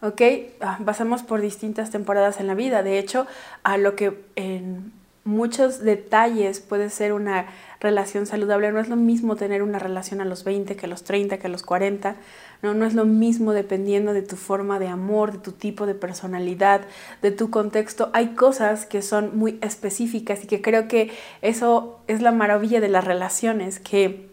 ¿Ok? 0.01 0.21
Ah, 0.61 0.79
pasamos 0.85 1.23
por 1.23 1.41
distintas 1.41 1.91
temporadas 1.91 2.39
en 2.39 2.47
la 2.47 2.55
vida. 2.55 2.83
De 2.83 2.99
hecho, 2.99 3.27
a 3.63 3.77
lo 3.77 3.97
que 3.97 4.23
en 4.35 4.93
muchos 5.25 5.79
detalles 5.79 6.59
puede 6.59 6.89
ser 6.89 7.13
una 7.13 7.45
relación 7.79 8.25
saludable. 8.25 8.71
No 8.71 8.79
es 8.79 8.89
lo 8.89 8.95
mismo 8.95 9.35
tener 9.35 9.63
una 9.63 9.79
relación 9.79 10.21
a 10.21 10.25
los 10.25 10.43
20 10.43 10.75
que 10.75 10.85
a 10.85 10.89
los 10.89 11.03
30, 11.03 11.37
que 11.37 11.47
a 11.47 11.49
los 11.49 11.63
40. 11.63 12.15
No, 12.61 12.73
no 12.73 12.85
es 12.85 12.93
lo 12.93 13.05
mismo 13.05 13.53
dependiendo 13.53 14.13
de 14.13 14.21
tu 14.21 14.35
forma 14.35 14.79
de 14.79 14.87
amor, 14.87 15.33
de 15.33 15.37
tu 15.39 15.51
tipo 15.51 15.85
de 15.85 15.95
personalidad, 15.95 16.81
de 17.21 17.31
tu 17.31 17.49
contexto. 17.49 18.09
Hay 18.13 18.35
cosas 18.35 18.85
que 18.85 19.01
son 19.01 19.37
muy 19.37 19.59
específicas 19.61 20.43
y 20.43 20.47
que 20.47 20.61
creo 20.61 20.87
que 20.87 21.11
eso 21.41 21.99
es 22.07 22.21
la 22.21 22.31
maravilla 22.31 22.81
de 22.81 22.89
las 22.89 23.03
relaciones, 23.03 23.79
que, 23.79 24.27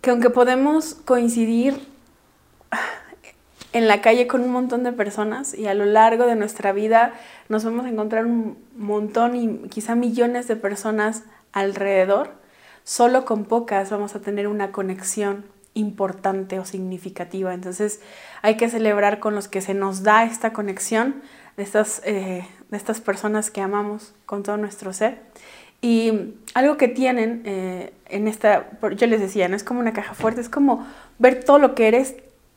que 0.00 0.10
aunque 0.10 0.30
podemos 0.30 0.94
coincidir 0.94 1.95
en 3.76 3.88
la 3.88 4.00
calle 4.00 4.26
con 4.26 4.40
un 4.40 4.52
montón 4.52 4.84
de 4.84 4.92
personas 4.92 5.52
y 5.52 5.66
a 5.66 5.74
lo 5.74 5.84
largo 5.84 6.24
de 6.24 6.34
nuestra 6.34 6.72
vida 6.72 7.12
nos 7.50 7.62
vamos 7.62 7.84
a 7.84 7.90
encontrar 7.90 8.24
un 8.24 8.56
montón 8.74 9.36
y 9.36 9.68
quizá 9.68 9.94
millones 9.94 10.48
de 10.48 10.56
personas 10.56 11.24
alrededor, 11.52 12.30
solo 12.84 13.26
con 13.26 13.44
pocas 13.44 13.90
vamos 13.90 14.14
a 14.14 14.20
tener 14.20 14.48
una 14.48 14.72
conexión 14.72 15.44
importante 15.74 16.58
o 16.58 16.64
significativa. 16.64 17.52
Entonces 17.52 18.00
hay 18.40 18.56
que 18.56 18.70
celebrar 18.70 19.20
con 19.20 19.34
los 19.34 19.46
que 19.46 19.60
se 19.60 19.74
nos 19.74 20.02
da 20.02 20.24
esta 20.24 20.54
conexión 20.54 21.16
de 21.58 21.62
estas, 21.62 22.00
eh, 22.06 22.48
de 22.70 22.76
estas 22.78 23.02
personas 23.02 23.50
que 23.50 23.60
amamos 23.60 24.14
con 24.24 24.42
todo 24.42 24.56
nuestro 24.56 24.94
ser. 24.94 25.18
Y 25.82 26.34
algo 26.54 26.78
que 26.78 26.88
tienen 26.88 27.42
eh, 27.44 27.92
en 28.06 28.26
esta, 28.26 28.70
yo 28.96 29.06
les 29.06 29.20
decía, 29.20 29.48
no 29.48 29.56
es 29.56 29.64
como 29.64 29.80
una 29.80 29.92
caja 29.92 30.14
fuerte, 30.14 30.40
es 30.40 30.48
como 30.48 30.86
ver 31.18 31.44
todo 31.44 31.58
lo 31.58 31.74
que 31.74 31.88
eres 31.88 32.16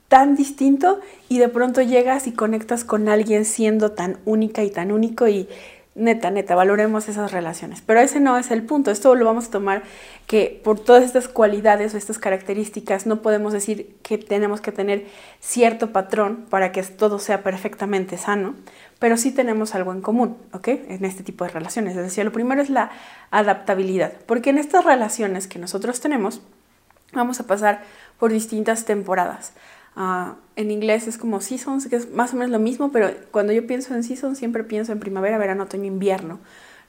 tan 0.10 0.36
distinto 0.36 1.00
y 1.30 1.38
de 1.38 1.48
pronto 1.48 1.82
llegas 1.82 2.28
y 2.28 2.34
conectas 2.34 2.84
con 2.84 3.08
alguien 3.08 3.46
siendo 3.46 3.92
tan 3.92 4.18
única 4.26 4.64
y 4.64 4.72
tan 4.72 4.92
único 4.92 5.28
y 5.28 5.48
neta, 5.96 6.32
neta, 6.32 6.56
valoremos 6.56 7.08
esas 7.10 7.32
relaciones. 7.32 7.82
Pero 7.86 8.00
ese 8.00 8.20
no 8.20 8.38
es 8.38 8.52
el 8.52 8.64
punto. 8.64 8.90
Esto 8.90 9.14
lo 9.16 9.26
vamos 9.26 9.48
a 9.48 9.52
tomar 9.52 9.84
que 10.28 10.60
por 10.64 10.80
todas 10.80 11.04
estas 11.04 11.28
cualidades 11.28 11.94
o 11.94 11.98
estas 11.98 12.18
características 12.18 13.06
no 13.06 13.22
podemos 13.22 13.54
decir 13.54 13.96
que 14.02 14.18
tenemos 14.18 14.62
que 14.62 14.72
tener 14.72 15.06
cierto 15.40 15.92
patrón 15.92 16.46
para 16.50 16.72
que 16.72 16.82
todo 16.84 17.20
sea 17.20 17.44
perfectamente 17.44 18.18
sano, 18.18 18.56
pero 18.98 19.18
sí 19.18 19.32
tenemos 19.32 19.76
algo 19.76 19.92
en 19.92 20.02
común, 20.02 20.38
¿ok? 20.54 20.68
En 20.68 21.06
este 21.06 21.24
tipo 21.24 21.44
de 21.44 21.52
relaciones. 21.52 21.96
Es 21.96 22.04
decir, 22.04 22.26
lo 22.26 22.32
primero 22.32 22.62
es 22.62 22.70
la 22.70 22.92
adaptabilidad, 23.30 24.14
porque 24.26 24.50
en 24.50 24.58
estas 24.58 24.86
relaciones 24.86 25.48
que 25.48 25.60
nosotros 25.60 26.00
tenemos 26.00 26.42
vamos 27.12 27.40
a 27.40 27.48
pasar 27.48 27.82
por 28.20 28.32
distintas 28.32 28.86
temporadas. 28.86 29.54
Ah, 30.02 30.36
en 30.56 30.72
inglés 30.72 31.10
es 31.10 31.18
como 31.18 31.42
seasons, 31.42 31.88
que 31.88 31.98
es 31.98 32.10
más 32.14 32.34
o 32.34 32.38
menos 32.38 32.52
lo 32.52 32.60
mismo, 32.60 32.90
pero 32.90 33.12
cuando 33.32 33.52
yo 33.52 33.68
pienso 33.68 33.94
en 33.94 34.06
seasons 34.06 34.38
siempre 34.38 34.64
pienso 34.64 34.94
en 34.94 35.00
primavera, 35.02 35.38
verano, 35.38 35.64
otoño, 35.64 35.84
invierno, 35.84 36.40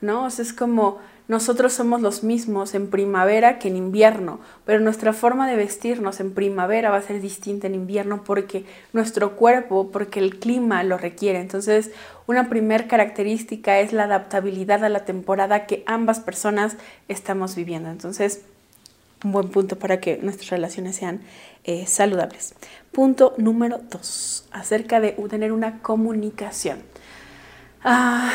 ¿no? 0.00 0.26
O 0.26 0.30
sea, 0.30 0.44
es 0.44 0.52
como 0.52 0.98
nosotros 1.26 1.72
somos 1.72 2.02
los 2.02 2.22
mismos 2.22 2.72
en 2.72 2.88
primavera 2.88 3.58
que 3.58 3.66
en 3.66 3.74
invierno, 3.74 4.38
pero 4.64 4.78
nuestra 4.78 5.12
forma 5.12 5.48
de 5.48 5.56
vestirnos 5.56 6.20
en 6.20 6.34
primavera 6.34 6.90
va 6.90 6.98
a 6.98 7.02
ser 7.02 7.20
distinta 7.20 7.66
en 7.66 7.74
invierno 7.74 8.22
porque 8.22 8.64
nuestro 8.92 9.34
cuerpo, 9.34 9.90
porque 9.90 10.20
el 10.20 10.38
clima 10.38 10.84
lo 10.84 10.96
requiere. 10.96 11.40
Entonces, 11.40 11.90
una 12.28 12.48
primera 12.48 12.86
característica 12.86 13.80
es 13.80 13.92
la 13.92 14.04
adaptabilidad 14.04 14.84
a 14.84 14.88
la 14.88 15.04
temporada 15.04 15.66
que 15.66 15.82
ambas 15.86 16.20
personas 16.20 16.76
estamos 17.08 17.56
viviendo. 17.56 17.90
Entonces, 17.90 18.42
un 19.24 19.32
buen 19.32 19.48
punto 19.48 19.78
para 19.78 20.00
que 20.00 20.18
nuestras 20.18 20.50
relaciones 20.50 20.96
sean 20.96 21.20
eh, 21.64 21.86
saludables. 21.86 22.54
Punto 22.92 23.34
número 23.36 23.78
dos, 23.78 24.46
acerca 24.50 25.00
de 25.00 25.12
tener 25.28 25.52
una 25.52 25.80
comunicación. 25.80 26.82
Ah, 27.82 28.32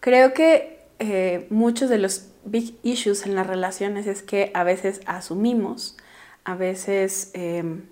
creo 0.00 0.32
que 0.34 0.80
eh, 0.98 1.46
muchos 1.50 1.90
de 1.90 1.98
los 1.98 2.28
big 2.44 2.76
issues 2.82 3.26
en 3.26 3.34
las 3.34 3.46
relaciones 3.46 4.06
es 4.06 4.22
que 4.22 4.50
a 4.54 4.64
veces 4.64 5.00
asumimos, 5.06 5.96
a 6.44 6.54
veces 6.54 7.30
em, 7.34 7.82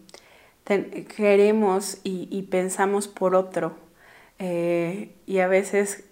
queremos 0.65 1.99
y, 2.03 2.43
pensamos 2.51 3.09
por 3.09 3.35
otro 3.35 3.77
eh, 4.39 5.15
y 5.27 5.39
a 5.39 5.49
veces 5.49 6.05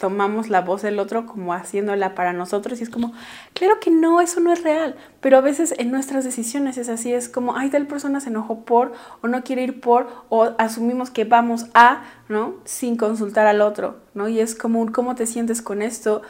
tomamos 0.00 0.48
la 0.48 0.62
voz 0.62 0.80
del 0.80 0.98
otro 0.98 1.26
como 1.26 1.52
haciéndola 1.52 2.14
para 2.14 2.32
nosotros 2.32 2.80
y 2.80 2.84
es 2.84 2.90
como, 2.90 3.12
claro 3.52 3.78
que 3.80 3.90
no, 3.90 4.22
eso 4.22 4.40
no 4.40 4.50
es 4.50 4.62
real, 4.62 4.96
pero 5.20 5.36
a 5.36 5.42
veces 5.42 5.74
en 5.76 5.90
nuestras 5.90 6.24
decisiones 6.24 6.78
es 6.78 6.88
así, 6.88 7.12
es 7.12 7.28
como, 7.28 7.54
ay, 7.54 7.68
tal 7.68 7.86
persona 7.86 8.18
se 8.20 8.30
enojó 8.30 8.64
por 8.64 8.94
o 9.20 9.28
no 9.28 9.44
quiere 9.44 9.62
ir 9.62 9.80
por 9.80 10.08
o 10.30 10.54
asumimos 10.56 11.10
que 11.10 11.24
vamos 11.24 11.66
a, 11.74 12.02
¿no? 12.30 12.54
Sin 12.64 12.96
consultar 12.96 13.46
al 13.46 13.60
otro, 13.60 13.98
¿no? 14.14 14.26
Y 14.26 14.40
es 14.40 14.54
como, 14.54 14.90
¿cómo 14.90 15.14
te 15.14 15.26
sientes 15.26 15.60
con 15.60 15.82
esto? 15.82 16.22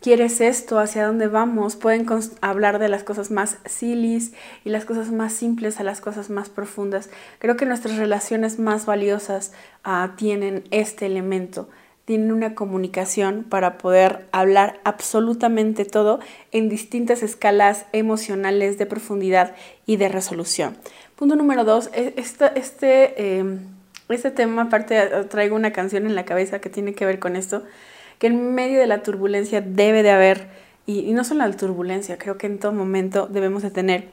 quieres 0.00 0.42
esto, 0.42 0.78
hacia 0.78 1.06
dónde 1.06 1.28
vamos, 1.28 1.76
pueden 1.76 2.06
hablar 2.42 2.78
de 2.78 2.90
las 2.90 3.04
cosas 3.04 3.30
más 3.30 3.56
sillies 3.64 4.32
y 4.62 4.68
las 4.68 4.84
cosas 4.84 5.10
más 5.10 5.32
simples 5.32 5.80
a 5.80 5.82
las 5.82 6.02
cosas 6.02 6.28
más 6.28 6.50
profundas. 6.50 7.08
Creo 7.38 7.56
que 7.56 7.64
nuestras 7.64 7.96
relaciones 7.96 8.58
más 8.58 8.84
valiosas 8.84 9.52
ah, 9.82 10.12
tienen 10.16 10.64
este 10.70 11.06
elemento, 11.06 11.70
tienen 12.04 12.32
una 12.32 12.54
comunicación 12.54 13.44
para 13.44 13.78
poder 13.78 14.26
hablar 14.32 14.80
absolutamente 14.84 15.84
todo 15.84 16.20
en 16.52 16.68
distintas 16.68 17.22
escalas 17.22 17.86
emocionales 17.92 18.76
de 18.78 18.86
profundidad 18.86 19.54
y 19.86 19.96
de 19.96 20.08
resolución. 20.08 20.76
Punto 21.16 21.36
número 21.36 21.64
dos, 21.64 21.90
e, 21.94 22.14
este, 22.16 22.58
este, 22.58 23.44
este 24.08 24.30
tema, 24.30 24.62
aparte 24.62 25.00
traigo 25.30 25.56
una 25.56 25.72
canción 25.72 26.06
en 26.06 26.14
la 26.14 26.24
cabeza 26.24 26.60
que 26.60 26.68
tiene 26.68 26.94
que 26.94 27.06
ver 27.06 27.18
con 27.18 27.36
esto 27.36 27.62
que 28.18 28.26
en 28.28 28.54
medio 28.54 28.78
de 28.78 28.86
la 28.86 29.02
turbulencia 29.02 29.60
debe 29.60 30.02
de 30.02 30.10
haber, 30.10 30.48
y, 30.86 31.12
no 31.12 31.24
solo 31.24 31.46
la 31.46 31.56
turbulencia, 31.56 32.18
creo 32.18 32.38
que 32.38 32.46
en 32.46 32.58
todo 32.58 32.72
momento 32.72 33.26
debemos 33.26 33.62
de 33.62 33.70
tener 33.70 34.08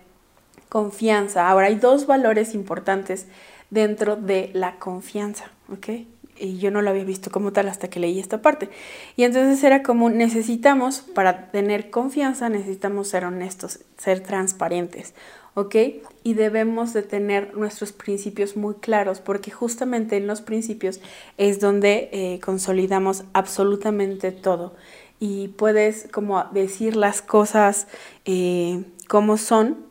confianza. 0.69 1.49
Ahora 1.49 1.67
hay 1.67 1.75
dos 1.75 2.07
valores 2.07 2.53
importantes 2.53 3.27
dentro 3.69 4.15
de 4.15 4.49
la 4.53 4.79
confianza, 4.79 5.51
¿ok? 5.71 6.05
Y 6.41 6.57
yo 6.57 6.71
no 6.71 6.81
lo 6.81 6.89
había 6.89 7.03
visto 7.03 7.29
como 7.29 7.53
tal 7.53 7.69
hasta 7.69 7.89
que 7.89 7.99
leí 7.99 8.19
esta 8.19 8.41
parte. 8.41 8.69
Y 9.15 9.23
entonces 9.23 9.63
era 9.63 9.83
como 9.83 10.09
necesitamos, 10.09 11.01
para 11.01 11.51
tener 11.51 11.89
confianza, 11.91 12.49
necesitamos 12.49 13.07
ser 13.09 13.25
honestos, 13.25 13.79
ser 13.97 14.21
transparentes. 14.21 15.13
¿ok? 15.53 15.75
Y 16.23 16.33
debemos 16.33 16.93
de 16.93 17.03
tener 17.03 17.55
nuestros 17.55 17.91
principios 17.91 18.55
muy 18.55 18.75
claros 18.75 19.19
porque 19.19 19.51
justamente 19.51 20.17
en 20.17 20.27
los 20.27 20.41
principios 20.41 21.01
es 21.37 21.59
donde 21.59 22.09
eh, 22.11 22.39
consolidamos 22.43 23.23
absolutamente 23.33 24.31
todo 24.31 24.75
y 25.19 25.49
puedes 25.49 26.07
como 26.11 26.43
decir 26.51 26.95
las 26.95 27.21
cosas 27.21 27.87
eh, 28.25 28.83
como 29.07 29.37
son 29.37 29.85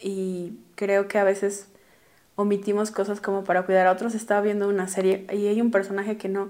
y 0.00 0.52
creo 0.76 1.08
que 1.08 1.18
a 1.18 1.24
veces 1.24 1.66
omitimos 2.38 2.90
cosas 2.90 3.20
como 3.20 3.44
para 3.44 3.66
cuidar 3.66 3.88
a 3.88 3.92
otros. 3.92 4.14
Estaba 4.14 4.40
viendo 4.40 4.68
una 4.68 4.88
serie 4.88 5.26
y 5.32 5.48
hay 5.48 5.60
un 5.60 5.70
personaje 5.70 6.16
que 6.16 6.28
no 6.28 6.48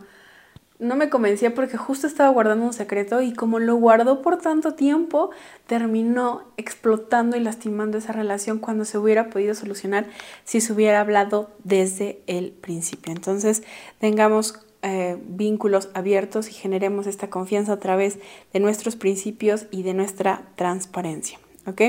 no 0.79 0.95
me 0.95 1.09
convencía 1.09 1.55
porque 1.55 1.77
justo 1.77 2.07
estaba 2.07 2.31
guardando 2.31 2.65
un 2.65 2.73
secreto 2.73 3.21
y 3.21 3.33
como 3.33 3.59
lo 3.59 3.77
guardó 3.77 4.23
por 4.23 4.39
tanto 4.39 4.75
tiempo, 4.75 5.31
terminó 5.67 6.43
explotando 6.57 7.37
y 7.37 7.41
lastimando 7.41 7.99
esa 7.99 8.13
relación 8.13 8.59
cuando 8.59 8.85
se 8.85 8.99
hubiera 8.99 9.29
podido 9.29 9.55
solucionar 9.55 10.07
si 10.45 10.61
se 10.61 10.73
hubiera 10.73 11.01
hablado 11.01 11.51
desde 11.65 12.21
el 12.27 12.53
principio. 12.53 13.13
Entonces, 13.13 13.65
tengamos 13.99 14.61
eh, 14.83 15.19
vínculos 15.27 15.89
abiertos 15.95 16.49
y 16.49 16.53
generemos 16.53 17.09
esta 17.09 17.29
confianza 17.29 17.73
a 17.73 17.81
través 17.81 18.19
de 18.53 18.61
nuestros 18.61 18.95
principios 18.95 19.67
y 19.73 19.83
de 19.83 19.95
nuestra 19.95 20.43
transparencia. 20.55 21.41
¿Ok? 21.67 21.83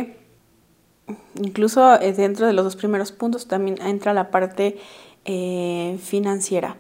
Incluso 1.35 1.99
eh, 2.01 2.13
dentro 2.13 2.47
de 2.47 2.53
los 2.53 2.63
dos 2.65 2.75
primeros 2.75 3.11
puntos 3.11 3.47
también 3.47 3.81
entra 3.81 4.13
la 4.13 4.31
parte 4.31 4.77
eh, 5.25 5.97
financiera. 6.01 6.75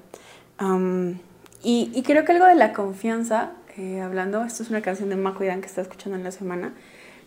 Y, 1.61 2.03
creo 2.05 2.25
que 2.25 2.31
algo 2.31 2.45
de 2.45 2.55
la 2.55 2.73
confianza, 2.73 3.51
eh, 3.77 4.01
hablando, 4.01 4.43
esto 4.43 4.63
es 4.63 4.69
una 4.69 4.81
canción 4.81 5.09
de 5.09 5.15
Majo 5.15 5.43
Dan 5.43 5.61
que 5.61 5.67
está 5.67 5.81
escuchando 5.81 6.17
en 6.17 6.23
la 6.23 6.31
semana, 6.31 6.73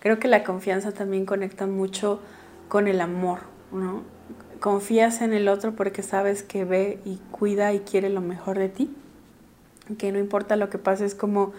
creo 0.01 0.19
que 0.19 0.29
la 0.29 0.43
confianza 0.43 0.93
también 0.93 1.27
conecta 1.27 1.67
mucho 1.67 2.21
con 2.69 2.89
el 2.89 3.01
amor, 3.01 3.41
¿no? 3.73 4.03
Confías 4.61 5.21
en 5.23 5.33
el 5.33 5.49
otro 5.49 5.75
porque 5.75 6.03
sabes 6.03 6.43
que 6.43 6.65
ve 6.65 6.99
y 7.05 7.19
cuida 7.31 7.73
y 7.73 7.81
quiere 7.81 8.09
lo 8.09 8.21
mejor 8.21 8.59
de 8.59 8.69
ti, 8.69 8.91
que 9.99 10.13
no 10.13 10.19
importa 10.19 10.57
lo 10.57 10.71
que 10.71 10.79
pase, 10.79 11.05
es 11.05 11.15
como 11.15 11.53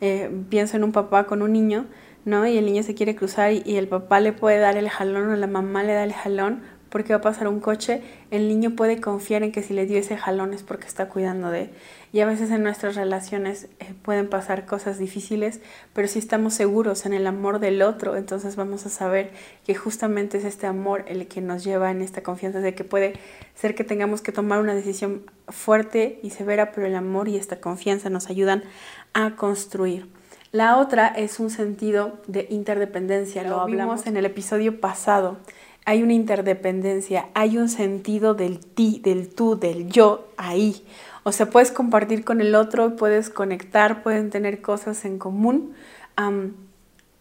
eh, 0.00 0.30
pienso 0.48 0.76
en 0.76 0.84
un 0.84 0.92
papá 0.92 1.24
con 1.24 1.42
un 1.42 1.52
niño, 1.52 1.86
¿no? 2.24 2.46
Y 2.46 2.58
el 2.58 2.66
niño 2.66 2.82
se 2.82 2.94
quiere 2.94 3.14
cruzar 3.14 3.52
y, 3.52 3.76
el 3.76 3.88
papá 3.88 4.20
le 4.20 4.32
puede 4.32 4.58
dar 4.58 4.76
el 4.76 4.88
jalón 4.88 5.30
o 5.30 5.36
la 5.36 5.46
mamá 5.46 5.82
le 5.82 5.92
da 5.94 6.04
el 6.04 6.12
jalón 6.12 6.62
porque 6.88 7.12
va 7.12 7.18
a 7.18 7.22
pasar 7.22 7.48
un 7.48 7.60
coche, 7.60 8.02
el 8.30 8.48
niño 8.48 8.74
puede 8.74 9.00
confiar 9.00 9.42
en 9.42 9.52
que 9.52 9.62
si 9.62 9.74
le 9.74 9.84
dio 9.86 9.98
ese 9.98 10.16
jalón 10.16 10.54
es 10.54 10.62
porque 10.62 10.86
está 10.86 11.08
cuidando 11.08 11.50
de 11.50 11.70
y 12.12 12.20
a 12.20 12.26
veces 12.26 12.50
en 12.50 12.62
nuestras 12.62 12.96
relaciones 12.96 13.68
eh, 13.80 13.92
pueden 14.02 14.30
pasar 14.30 14.64
cosas 14.64 14.98
difíciles, 14.98 15.60
pero 15.92 16.08
si 16.08 16.18
estamos 16.18 16.54
seguros 16.54 17.04
en 17.04 17.12
el 17.12 17.26
amor 17.26 17.58
del 17.58 17.82
otro, 17.82 18.16
entonces 18.16 18.56
vamos 18.56 18.86
a 18.86 18.88
saber 18.88 19.30
que 19.66 19.74
justamente 19.74 20.38
es 20.38 20.44
este 20.44 20.66
amor 20.66 21.04
el 21.06 21.28
que 21.28 21.42
nos 21.42 21.64
lleva 21.64 21.90
en 21.90 22.00
esta 22.00 22.22
confianza 22.22 22.60
de 22.60 22.74
que 22.74 22.84
puede 22.84 23.14
ser 23.54 23.74
que 23.74 23.84
tengamos 23.84 24.22
que 24.22 24.32
tomar 24.32 24.60
una 24.60 24.74
decisión 24.74 25.30
fuerte 25.48 26.18
y 26.22 26.30
severa, 26.30 26.72
pero 26.72 26.86
el 26.86 26.94
amor 26.94 27.28
y 27.28 27.36
esta 27.36 27.60
confianza 27.60 28.08
nos 28.08 28.30
ayudan 28.30 28.64
a 29.12 29.36
construir. 29.36 30.08
La 30.50 30.78
otra 30.78 31.08
es 31.08 31.40
un 31.40 31.50
sentido 31.50 32.18
de 32.26 32.46
interdependencia, 32.48 33.42
lo, 33.42 33.60
hablamos 33.60 34.06
en 34.06 34.16
el 34.16 34.24
episodio 34.24 34.80
pasado. 34.80 35.36
Hay 35.84 36.02
una 36.02 36.14
interdependencia, 36.14 37.28
hay 37.34 37.58
un 37.58 37.68
sentido 37.68 38.34
del 38.34 38.58
ti, 38.58 39.00
del 39.04 39.28
tú, 39.28 39.58
del 39.58 39.88
yo 39.90 40.28
ahí. 40.38 40.84
O 41.22 41.32
sea, 41.32 41.50
puedes 41.50 41.70
compartir 41.70 42.24
con 42.24 42.40
el 42.40 42.54
otro, 42.54 42.96
puedes 42.96 43.28
conectar, 43.28 44.02
pueden 44.02 44.30
tener 44.30 44.62
cosas 44.62 45.04
en 45.04 45.18
común, 45.18 45.74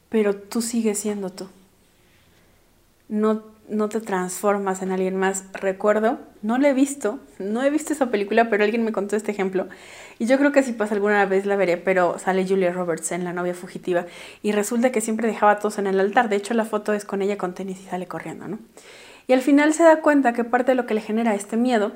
pero 0.08 0.36
tú 0.36 0.62
sigues 0.62 1.00
siendo 1.00 1.30
tú. 1.30 1.48
No, 3.10 3.44
no 3.68 3.90
te 3.90 4.00
transformas 4.00 4.82
en 4.82 4.92
alguien 4.92 5.18
más. 5.18 5.46
Recuerdo, 5.52 6.20
no 6.42 6.58
lo 6.58 6.68
he 6.68 6.74
visto, 6.74 7.20
no 7.40 7.64
he 7.64 7.70
visto 7.70 7.92
esa 7.92 8.10
película, 8.10 8.50
pero 8.50 8.64
alguien 8.64 8.86
me 8.86 8.94
contó 8.94 9.18
este 9.18 9.32
ejemplo. 9.32 9.68
Y 10.20 10.26
yo 10.26 10.38
creo 10.38 10.52
que 10.52 10.64
si 10.64 10.74
pasa 10.74 10.96
alguna 10.96 11.26
vez 11.26 11.46
la 11.46 11.56
veré, 11.56 11.78
pero 11.78 12.18
sale 12.20 12.48
Julia 12.48 12.72
Roberts 12.72 13.12
en 13.12 13.24
La 13.24 13.34
novia 13.34 13.54
fugitiva. 13.54 14.06
Y 14.42 14.52
resulta 14.52 14.92
que 14.92 15.02
siempre 15.02 15.28
dejaba 15.28 15.54
a 15.54 15.60
todos 15.60 15.78
en 15.78 15.88
el 15.88 16.00
altar. 16.00 16.30
De 16.30 16.36
hecho, 16.36 16.54
la 16.54 16.66
foto 16.66 16.94
es 16.94 17.06
con 17.06 17.22
ella 17.22 17.38
con 17.38 17.54
tenis 17.54 17.80
y 17.82 17.90
sale 17.90 18.08
corriendo, 18.08 18.48
¿no? 18.48 18.60
Y 19.28 19.34
al 19.34 19.42
final 19.42 19.74
se 19.74 19.84
da 19.84 20.02
cuenta 20.02 20.34
que 20.34 20.44
parte 20.44 20.72
de 20.72 20.76
lo 20.76 20.86
que 20.86 20.94
le 20.94 21.02
genera 21.02 21.36
este 21.36 21.58
miedo 21.58 21.92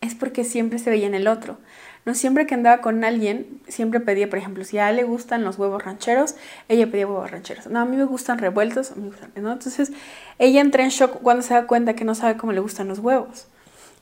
es 0.00 0.14
porque 0.14 0.44
siempre 0.44 0.78
se 0.78 0.90
veía 0.90 1.06
en 1.06 1.14
el 1.14 1.26
otro. 1.28 1.58
No 2.04 2.14
siempre 2.14 2.46
que 2.46 2.54
andaba 2.54 2.82
con 2.82 3.02
alguien, 3.02 3.60
siempre 3.66 3.98
pedía, 3.98 4.28
por 4.28 4.38
ejemplo, 4.38 4.62
si 4.64 4.76
a 4.76 4.90
él 4.90 4.96
le 4.96 5.04
gustan 5.04 5.42
los 5.42 5.58
huevos 5.58 5.82
rancheros, 5.82 6.34
ella 6.68 6.86
pedía 6.90 7.06
huevos 7.06 7.30
rancheros. 7.30 7.66
No, 7.66 7.80
a 7.80 7.86
mí 7.86 7.96
me 7.96 8.04
gustan 8.04 8.38
revueltos, 8.38 8.92
a 8.92 8.94
mí 8.94 9.02
me 9.02 9.08
gustan, 9.08 9.30
¿no? 9.36 9.52
Entonces, 9.52 9.92
ella 10.38 10.60
entra 10.60 10.84
en 10.84 10.90
shock 10.90 11.22
cuando 11.22 11.42
se 11.42 11.54
da 11.54 11.66
cuenta 11.66 11.94
que 11.94 12.04
no 12.04 12.14
sabe 12.14 12.36
cómo 12.36 12.52
le 12.52 12.60
gustan 12.60 12.88
los 12.88 12.98
huevos. 12.98 13.46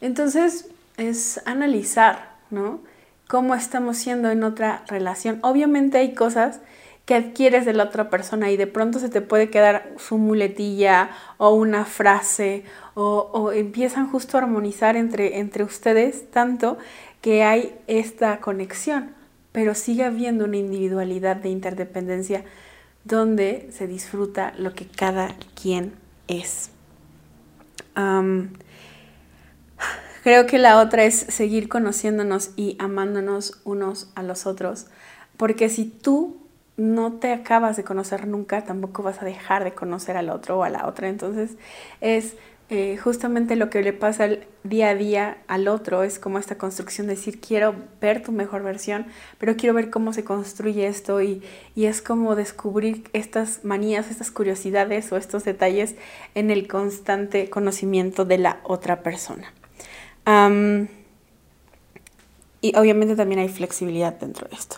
Entonces, 0.01 0.69
es 0.97 1.41
analizar, 1.47 2.33
¿no? 2.51 2.81
Cómo 3.33 3.55
estamos 3.55 3.97
siendo 3.97 4.31
en 4.31 4.45
otra 4.45 4.85
relación. 4.89 5.39
Obviamente 5.41 5.97
hay 5.97 6.13
cosas 6.13 6.61
que 7.07 7.15
adquieres 7.15 7.65
de 7.65 7.73
la 7.73 7.85
otra 7.85 8.11
persona 8.11 8.51
y 8.51 8.59
de 8.59 8.67
pronto 8.67 8.99
se 8.99 9.09
te 9.09 9.23
puede 9.23 9.49
quedar 9.49 9.91
su 9.97 10.19
muletilla 10.19 11.09
o 11.39 11.55
una 11.55 11.87
frase 11.87 12.65
o, 12.93 13.51
empiezan 13.55 14.11
justo 14.11 14.37
a 14.37 14.43
armonizar 14.43 14.97
entre, 14.97 15.39
entre 15.39 15.65
ustedes 15.65 16.31
tanto 16.31 16.77
que 17.23 17.43
hay 17.43 17.75
esta 17.87 18.39
conexión, 18.41 19.15
pero 19.51 19.75
sigue 19.75 20.05
habiendo 20.05 20.45
una 20.45 20.59
individualidad 20.59 21.37
de 21.37 21.49
interdependencia 21.49 22.45
donde 23.05 23.71
se 23.73 23.87
disfruta 23.87 24.53
lo 24.59 24.75
que 24.75 24.85
cada 24.85 25.35
quien 25.55 25.95
es. 26.29 26.69
Creo 30.23 30.47
que 30.47 30.59
la 30.59 30.81
otra 30.81 31.05
es 31.05 31.15
seguir 31.15 31.69
conociéndonos 31.69 32.51
y 32.57 32.77
amándonos 32.79 33.61
unos 33.65 34.11
a 34.15 34.23
los 34.23 34.47
otros, 34.47 34.87
porque 35.37 35.69
si 35.69 35.85
tú 35.85 36.39
no 36.77 37.15
te 37.15 37.33
acabas 37.33 37.77
de 37.77 37.85
conocer 37.85 38.27
nunca, 38.27 38.65
tampoco 38.65 39.03
vas 39.03 39.21
a 39.23 39.25
dejar 39.25 39.65
de 39.65 39.73
conocer 39.73 40.17
al 40.17 40.31
otro 40.31 40.59
o 40.59 40.65
a 40.65 40.71
la 40.71 40.87
otra. 40.87 41.09
Entonces 41.09 41.53
es 42.01 42.35
eh, 42.75 42.97
justamente 42.97 43.55
lo 43.55 43.69
que 43.69 43.83
le 43.83 43.93
pasa 43.93 44.31
día 44.65 44.89
a 44.89 44.95
día 44.95 45.37
al 45.47 45.69
otro, 45.69 46.05
es 46.05 46.19
como 46.19 46.39
esta 46.39 46.57
construcción 46.57 47.07
de 47.07 47.17
decir, 47.17 47.39
quiero 47.39 47.75
ver 48.01 48.23
tu 48.23 48.33
mejor 48.33 48.63
versión, 48.63 49.05
pero 49.37 49.57
quiero 49.57 49.75
ver 49.75 49.91
cómo 49.91 50.15
se 50.15 50.25
construye 50.25 50.87
esto 50.87 51.21
y, 51.21 51.43
es 51.77 52.01
como 52.01 52.35
descubrir 52.35 53.05
estas 53.13 53.63
manías, 53.63 54.11
estas 54.11 54.31
curiosidades 54.31 55.13
o 55.13 55.19
estos 55.19 55.45
detalles 55.45 55.97
en 56.35 56.51
el 56.51 56.67
constante 56.67 57.51
conocimiento 57.51 58.25
de 58.25 58.39
la 58.39 58.61
otra 58.65 59.03
persona. 59.03 59.53
Y 62.61 62.77
obviamente 62.77 63.17
también 63.17 63.41
hay 63.41 63.49
flexibilidad 63.49 64.15
dentro 64.15 64.49
de 64.49 64.57
esto 64.57 64.77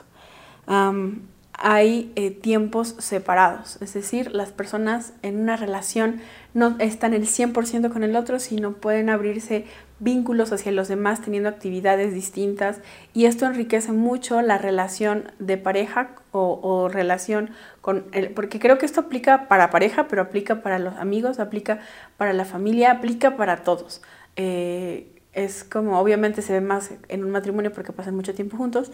hay 1.57 2.13
eh, 2.17 2.31
tiempos 2.31 2.97
separados, 2.99 3.79
es 3.81 3.95
decir, 3.95 4.35
las 4.35 4.51
personas 4.51 5.13
en 5.23 5.41
una 5.41 5.57
relación 5.57 6.21
no 6.53 6.77
están 6.81 7.15
el 7.15 7.27
100% 7.27 7.93
con 7.93 8.03
el 8.03 8.17
otro, 8.17 8.41
sino 8.41 8.73
pueden 8.73 9.09
abrirse 9.09 9.65
vínculos 10.01 10.53
hacia 10.53 10.73
los 10.73 10.89
demás 10.89 11.23
teniendo 11.23 11.49
actividades 11.49 12.13
distintas 12.13 12.81
y 13.13 13.27
esto 13.27 13.47
enriquece 13.47 13.93
mucho 13.93 14.43
la 14.43 14.59
relación 14.59 15.31
de 15.39 15.57
pareja 15.57 16.11
o, 16.33 16.89
relación 16.89 17.51
con 17.81 18.05
el, 18.11 18.31
porque 18.31 18.59
creo 18.59 18.77
que 18.77 18.87
esto 18.87 19.03
aplica 19.03 19.47
para 19.47 19.71
pareja, 19.71 20.09
pero 20.09 20.23
aplica 20.23 20.63
para 20.63 20.81
los 20.81 20.97
amigos, 20.97 21.39
aplica 21.39 21.79
para 22.17 22.33
la 22.33 22.45
familia, 22.45 22.91
aplica 22.91 23.37
para 23.37 23.59
todos. 23.59 24.03
Eh, 24.35 25.14
es 25.35 25.65
como, 25.65 25.99
obviamente 25.99 26.43
se 26.43 26.53
ve 26.53 26.61
más 26.61 26.93
en 27.09 27.25
un 27.25 27.31
matrimonio 27.31 27.73
porque 27.73 27.93
pasan 27.93 28.15
mucho 28.15 28.35
tiempo 28.35 28.57
juntos, 28.57 28.93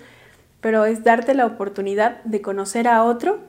pero 0.60 0.84
es 0.84 1.04
darte 1.04 1.34
la 1.34 1.46
oportunidad 1.46 2.22
de 2.24 2.42
conocer 2.42 2.88
a 2.88 3.04
otro 3.04 3.40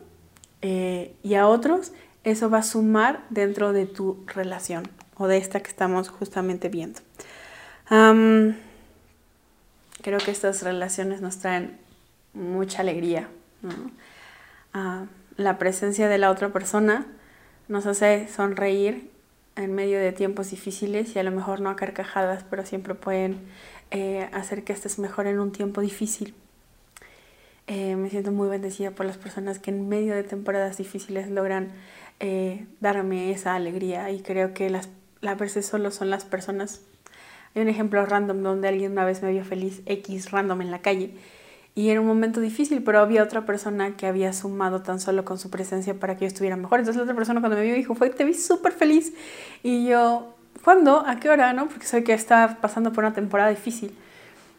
eh, 0.62 1.16
y 1.24 1.36
a 1.36 1.48
otros, 1.48 1.94
eso 2.24 2.50
va 2.50 2.60
a 2.60 2.64
sumar 2.64 3.26
dentro 3.30 3.74
de 3.74 3.86
tu 3.86 4.24
relación 4.28 4.88
o 5.18 5.28
de 5.28 5.38
esta 5.38 5.62
que 5.62 5.70
estamos 5.70 6.10
justamente 6.10 6.70
viendo. 6.70 7.00
creo 10.02 10.20
que 10.20 10.32
estas 10.32 10.64
relaciones 10.64 11.22
nos 11.22 11.38
traen 11.38 11.78
mucha 12.34 12.82
alegría. 12.82 13.30
Ah, 14.74 15.06
la 15.38 15.58
presencia 15.58 16.08
de 16.08 16.18
la 16.18 16.32
otra 16.32 16.50
persona 16.50 17.06
nos 17.68 17.86
hace 17.86 18.28
sonreír 18.28 19.12
en 19.62 19.74
medio 19.74 20.00
de 20.00 20.12
tiempos 20.12 20.52
difíciles 20.52 21.16
y 21.16 21.20
a 21.20 21.24
lo 21.24 21.32
mejor 21.32 21.62
no 21.62 21.70
a 21.70 21.76
carcajadas, 21.76 22.44
pero 22.50 22.66
siempre 22.66 22.96
pueden 22.96 23.40
eh, 23.92 24.30
hacer 24.34 24.64
que 24.64 24.74
estés 24.74 25.00
mejor 25.00 25.28
en 25.28 25.40
un 25.40 25.52
tiempo 25.52 25.82
difícil. 25.82 26.34
Eh, 27.68 27.96
me 27.96 28.10
siento 28.10 28.32
muy 28.32 28.50
bendecida 28.50 28.92
por 28.92 29.06
las 29.06 29.18
personas 29.18 29.60
que 29.60 29.72
en 29.72 29.88
medio 29.88 30.16
de 30.16 30.24
temporadas 30.24 30.78
difíciles 30.78 31.30
logran 31.30 31.72
eh, 32.20 32.66
darme 32.80 33.32
esa 33.32 33.56
alegría 33.56 34.12
y 34.12 34.22
creo 34.22 34.54
que 34.54 34.70
las, 34.70 34.90
la 35.22 35.36
veces 35.36 35.66
solo 35.66 35.92
son 35.92 36.10
las 36.10 36.26
personas. 36.26 36.82
Hay 37.56 37.62
un 37.62 37.70
ejemplo 37.70 38.06
random 38.06 38.44
donde 38.44 38.68
alguien 38.68 38.94
una 38.94 39.06
vez 39.06 39.22
me 39.22 39.32
vio 39.32 39.44
feliz 39.46 39.82
X 39.86 40.32
random 40.32 40.62
en 40.62 40.72
la 40.72 40.80
calle 40.80 41.14
y 41.74 41.90
era 41.90 42.02
un 42.02 42.08
momento 42.08 42.42
difícil, 42.42 42.84
pero 42.84 43.00
había 43.00 43.24
otra 43.24 43.46
persona 43.46 43.96
que 43.96 44.06
había 44.06 44.34
sumado 44.34 44.82
tan 44.82 45.00
solo 45.00 45.24
con 45.24 45.38
su 45.38 45.50
presencia 45.50 45.94
para 45.94 46.16
que 46.18 46.22
yo 46.22 46.28
estuviera 46.28 46.58
mejor. 46.58 46.80
Entonces 46.80 46.98
la 46.98 47.04
otra 47.04 47.16
persona 47.16 47.40
cuando 47.40 47.58
me 47.58 47.64
vio 47.64 47.76
dijo, 47.76 47.96
fue, 47.96 48.10
te 48.10 48.26
vi 48.26 48.34
súper 48.34 48.74
feliz. 48.74 49.14
Y 49.64 49.88
yo, 49.88 50.36
¿cuándo? 50.64 51.06
¿A 51.08 51.20
qué 51.20 51.30
hora? 51.30 51.54
¿no? 51.54 51.70
Porque 51.70 51.86
sé 51.86 52.04
que 52.04 52.14
estaba 52.14 52.56
pasando 52.56 52.92
por 52.92 53.06
una 53.06 53.14
temporada 53.14 53.50
difícil. 53.50 53.94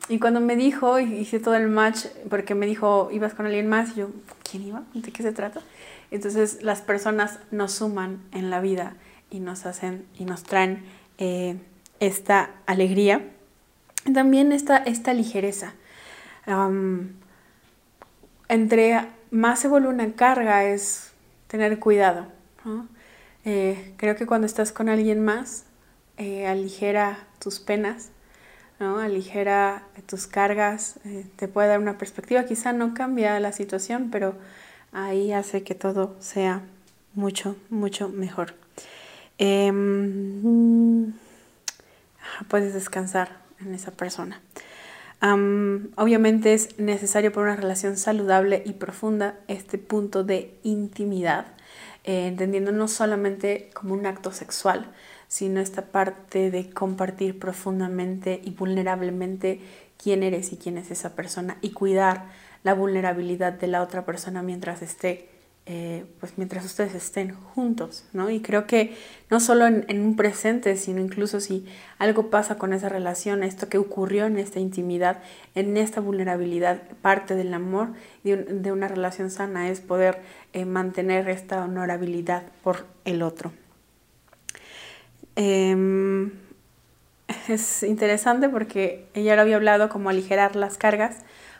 Y 0.09 0.18
cuando 0.18 0.40
me 0.40 0.57
dijo, 0.57 0.98
hice 0.98 1.38
todo 1.38 1.55
el 1.55 1.68
match, 1.68 2.07
porque 2.31 2.55
me 2.55 2.66
dijo, 2.66 3.11
ibas 3.12 3.35
con 3.35 3.46
alguien 3.46 3.68
más, 3.68 3.90
y 3.90 4.01
yo, 4.01 4.09
¿quién 4.51 4.64
iba? 4.64 4.83
¿De 4.94 5.12
qué 5.12 5.22
se 5.22 5.33
trata? 5.33 5.61
Entonces 6.11 6.62
las 6.62 6.81
personas 6.81 7.38
nos 7.51 7.72
suman 7.72 8.20
en 8.33 8.51
la 8.51 8.61
vida 8.61 8.94
y 9.31 9.40
nos 9.40 9.64
hacen 9.66 10.05
y 10.18 10.25
nos 10.25 10.42
traen 10.44 10.83
eh, 11.18 11.57
esta 12.01 12.51
alegría. 12.66 13.29
También 14.12 14.51
esta, 14.51 14.79
esta 14.79 15.14
ligereza 15.14 15.75
entre 18.49 19.09
más 19.31 19.61
se 19.61 19.69
vuelve 19.69 19.89
una 19.89 20.13
carga 20.13 20.65
es 20.65 21.13
tener 21.49 21.79
cuidado. 21.79 22.27
Eh, 23.45 23.95
creo 23.97 24.15
que 24.15 24.27
cuando 24.27 24.47
estás 24.47 24.73
con 24.73 24.89
alguien 24.89 25.25
más, 25.25 25.65
eh, 26.17 26.47
aligera 26.47 27.19
tus 27.39 27.59
penas, 27.59 28.11
¿no? 28.79 28.99
aligera 28.99 29.85
tus 30.07 30.27
cargas, 30.27 31.01
eh, 31.05 31.27
te 31.37 31.49
puede 31.49 31.69
dar 31.69 31.81
una 31.81 31.99
perspectiva. 31.99 32.45
Quizá 32.45 32.73
no 32.73 32.95
cambia 32.95 33.41
la 33.41 33.53
situación, 33.53 34.11
pero 34.11 34.35
ahí 34.93 35.33
hace 35.33 35.63
que 35.63 35.75
todo 35.75 36.17
sea 36.21 36.63
mucho, 37.15 37.57
mucho 37.71 38.09
mejor. 38.09 38.55
Em, 39.39 41.13
puedes 42.49 42.75
descansar 42.75 43.41
en 43.61 43.75
esa 43.75 43.91
persona 43.93 44.41
obviamente 45.23 46.53
es 46.53 46.79
necesario 46.79 47.33
para 47.33 47.53
una 47.53 47.57
relación 47.57 47.97
saludable 47.97 48.63
y 48.67 48.73
profunda 48.73 49.39
este 49.47 49.79
punto 49.79 50.25
de 50.25 50.59
intimidad, 50.65 51.47
eh, 52.05 52.27
entendiendo 52.27 52.73
no 52.73 52.89
solamente 52.89 53.71
como 53.73 53.95
un 53.95 54.07
acto 54.07 54.33
sexual, 54.33 54.91
sino 55.29 55.61
esta 55.61 55.87
parte 55.87 56.51
de 56.51 56.71
compartir 56.71 57.39
profundamente 57.39 58.41
y 58.43 58.51
vulnerablemente 58.51 59.61
quién 59.97 60.25
eres 60.25 60.53
y 60.53 60.57
quién 60.57 60.77
es 60.77 60.91
esa 60.91 61.15
persona 61.15 61.57
y 61.61 61.71
cuidar 61.71 62.27
la 62.65 62.75
vulnerabilidad 62.75 63.53
de 63.53 63.69
la 63.69 63.83
otra 63.83 64.05
persona 64.05 64.43
mientras 64.43 64.83
esté 64.83 65.32
eh, 65.64 66.05
pues 66.18 66.33
mientras 66.38 66.64
ustedes 66.64 66.92
estén 66.92 67.35
juntos, 67.35 68.05
¿no? 68.12 68.31
Y 68.31 68.40
creo 68.40 68.66
que 68.66 68.96
no 69.31 69.38
solo 69.38 69.66
en, 69.68 70.01
un 70.01 70.16
presente, 70.16 70.77
sino 70.77 71.01
incluso 71.01 71.38
si 71.38 71.66
algo 71.98 72.31
pasa 72.31 72.59
con 72.59 72.72
esa 72.72 72.88
relación, 72.88 73.44
esto 73.44 73.68
que 73.68 73.79
ocurrió 73.79 74.27
en 74.27 74.38
esta 74.38 74.59
intimidad, 74.59 75.22
en 75.55 75.77
esta 75.77 76.01
vulnerabilidad, 76.01 76.83
parte 77.01 77.37
del 77.37 77.55
amor 77.55 77.90
de, 78.25 78.72
una 78.72 78.88
relación 78.88 79.31
sana 79.31 79.68
es 79.68 79.81
poder 79.81 80.20
eh, 80.53 80.64
mantener 80.64 81.29
esta 81.29 81.62
honorabilidad 81.64 82.42
por 82.64 82.85
el 83.05 83.22
otro. 83.22 83.53
Em, 85.37 86.33
es 87.48 87.85
interesante 87.85 88.48
porque 88.48 89.07
ella 89.14 89.37
lo 89.37 89.42
había 89.42 89.57
hablado 89.57 89.88
como 89.88 90.11
aligerar 90.11 90.57
las 90.57 90.77
cargas, 90.77 91.18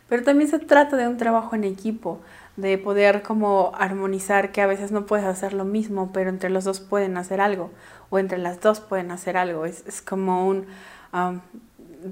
pero 0.09 0.25
también 0.25 0.51
se 0.51 0.59
trata 0.59 0.97
de 0.97 1.07
un 1.07 1.19
trabajo 1.19 1.55
en 1.55 1.63
equipo 1.63 2.21
de 2.57 2.77
poder 2.79 3.23
como 3.23 3.73
armonizar 3.75 4.53
que 4.53 4.61
a 4.61 4.67
veces 4.67 4.93
no 4.93 5.07
puedes 5.07 5.25
hacer 5.25 5.55
lo 5.55 5.65
mismo, 5.65 6.11
pero 6.13 6.31
entre 6.31 6.51
los 6.51 6.65
dos 6.65 6.81
pueden 6.81 7.17
hacer 7.17 7.41
algo, 7.41 7.71
o 8.11 8.19
entre 8.19 8.39
las 8.39 8.61
dos 8.61 8.81
pueden 8.81 9.11
hacer 9.11 9.37
algo. 9.37 9.65
Es, 9.65 10.03
como 10.03 10.47
un 10.47 10.67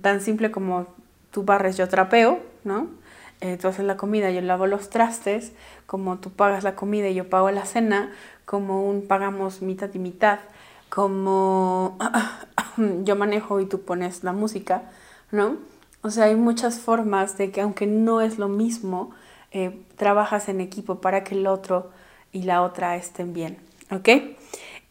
tan 0.02 0.20
simple 0.20 0.50
como 0.50 0.86
tú 1.30 1.44
barres, 1.44 1.76
yo 1.76 1.88
trapeo, 1.88 2.40
¿no? 2.64 2.88
Eh, 3.40 3.56
tú 3.56 3.68
haces 3.68 3.84
la 3.84 3.96
comida, 3.96 4.30
yo 4.30 4.42
lavo 4.42 4.66
los 4.66 4.90
trastes, 4.90 5.52
como 5.86 6.18
tú 6.18 6.30
pagas 6.30 6.62
la 6.62 6.74
comida 6.74 7.08
y 7.08 7.14
yo 7.14 7.28
pago 7.30 7.50
la 7.50 7.64
cena, 7.64 8.12
como 8.44 8.86
un 8.86 9.06
pagamos 9.06 9.62
mitad 9.62 9.88
y 9.94 9.98
mitad, 9.98 10.40
como 10.90 11.96
yo 13.04 13.16
manejo 13.16 13.60
y 13.60 13.66
tú 13.66 13.80
pones 13.82 14.24
la 14.24 14.32
música, 14.32 14.82
¿no? 15.30 15.56
O 16.02 16.10
sea, 16.10 16.24
hay 16.24 16.34
muchas 16.34 16.80
formas 16.80 17.38
de 17.38 17.50
que 17.50 17.60
aunque 17.60 17.86
no 17.86 18.20
es 18.20 18.38
lo 18.38 18.48
mismo, 18.48 19.12
eh, 19.52 19.82
trabajas 19.96 20.48
en 20.48 20.60
equipo 20.60 21.00
para 21.00 21.24
que 21.24 21.34
el 21.34 21.46
otro 21.46 21.90
y 22.32 22.42
la 22.42 22.62
otra 22.62 22.96
estén 22.96 23.32
bien, 23.32 23.58
¿ok? 23.90 24.08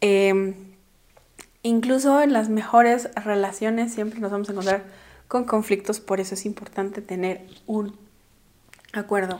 Em, 0.01 0.53
incluso 1.63 2.21
en 2.21 2.33
las 2.33 2.49
mejores 2.49 3.09
relaciones 3.15 3.93
siempre 3.93 4.19
nos 4.19 4.31
vamos 4.31 4.49
a 4.49 4.51
encontrar 4.51 4.83
con 5.27 5.45
conflictos, 5.45 5.99
por 5.99 6.19
eso 6.19 6.33
es 6.33 6.45
importante 6.45 7.01
tener 7.01 7.45
un 7.67 7.95
acuerdo. 8.93 9.39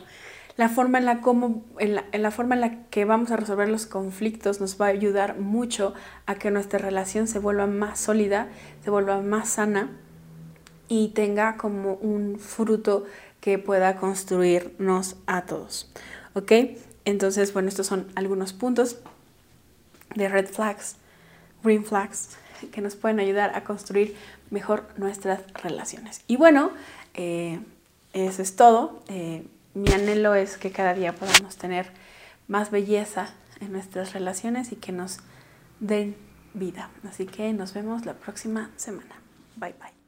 La 0.56 0.70
forma 0.70 0.98
en 0.98 1.06
la, 1.06 1.22
como, 1.22 1.64
en 1.80 1.96
la, 1.96 2.06
en 2.12 2.22
la 2.22 2.32
forma 2.32 2.56
en 2.56 2.62
la 2.62 2.84
que 2.90 3.06
vamos 3.06 3.32
a 3.32 3.38
resolver 3.38 3.70
los 3.70 3.86
conflictos 3.86 4.60
nos 4.60 4.80
va 4.80 4.88
a 4.88 4.90
ayudar 4.90 5.40
mucho 5.40 5.94
a 6.26 6.36
que 6.36 6.52
nuestra 6.52 6.80
relación 6.80 7.28
se 7.28 7.40
vuelva 7.40 7.66
más 7.66 8.00
sólida, 8.00 8.50
se 8.84 8.90
vuelva 8.90 9.22
más 9.22 9.50
sana 9.50 9.90
y 10.90 11.10
tenga 11.10 11.56
como 11.56 11.94
un 11.94 12.40
fruto 12.40 13.06
que 13.42 13.58
pueda 13.58 13.96
construirnos 13.96 15.16
a 15.26 15.46
todos. 15.46 15.92
¿Ok? 16.34 16.52
Entonces, 17.06 17.54
bueno, 17.54 17.70
estos 17.70 17.88
son 17.88 18.08
algunos 18.16 18.54
puntos 18.54 18.98
de 20.16 20.28
red 20.28 20.48
flags, 20.48 20.96
green 21.64 21.86
flags, 21.86 22.38
que 22.72 22.82
nos 22.82 22.96
pueden 22.96 23.20
ayudar 23.20 23.56
a 23.56 23.64
construir 23.64 24.16
mejor 24.50 24.88
nuestras 24.98 25.42
relaciones. 25.54 26.22
Y 26.28 26.36
bueno, 26.36 26.72
eh, 27.14 27.60
eso 28.14 28.42
es 28.42 28.56
todo. 28.56 29.02
Eh, 29.08 29.46
mi 29.74 29.92
anhelo 29.92 30.36
es 30.36 30.58
que 30.58 30.72
cada 30.72 30.94
día 30.94 31.14
podamos 31.16 31.56
tener 31.58 31.88
más 32.48 32.72
belleza 32.72 33.34
en 33.62 33.72
nuestras 33.72 34.14
relaciones 34.14 34.72
y 34.72 34.76
que 34.76 34.92
nos 34.92 35.20
den 35.80 36.16
vida. 36.54 36.90
Así 37.08 37.26
que 37.26 37.54
nos 37.54 37.74
vemos 37.74 38.06
la 38.06 38.14
próxima 38.14 38.72
semana. 38.76 39.16
Bye 39.56 39.76
bye. 39.80 39.99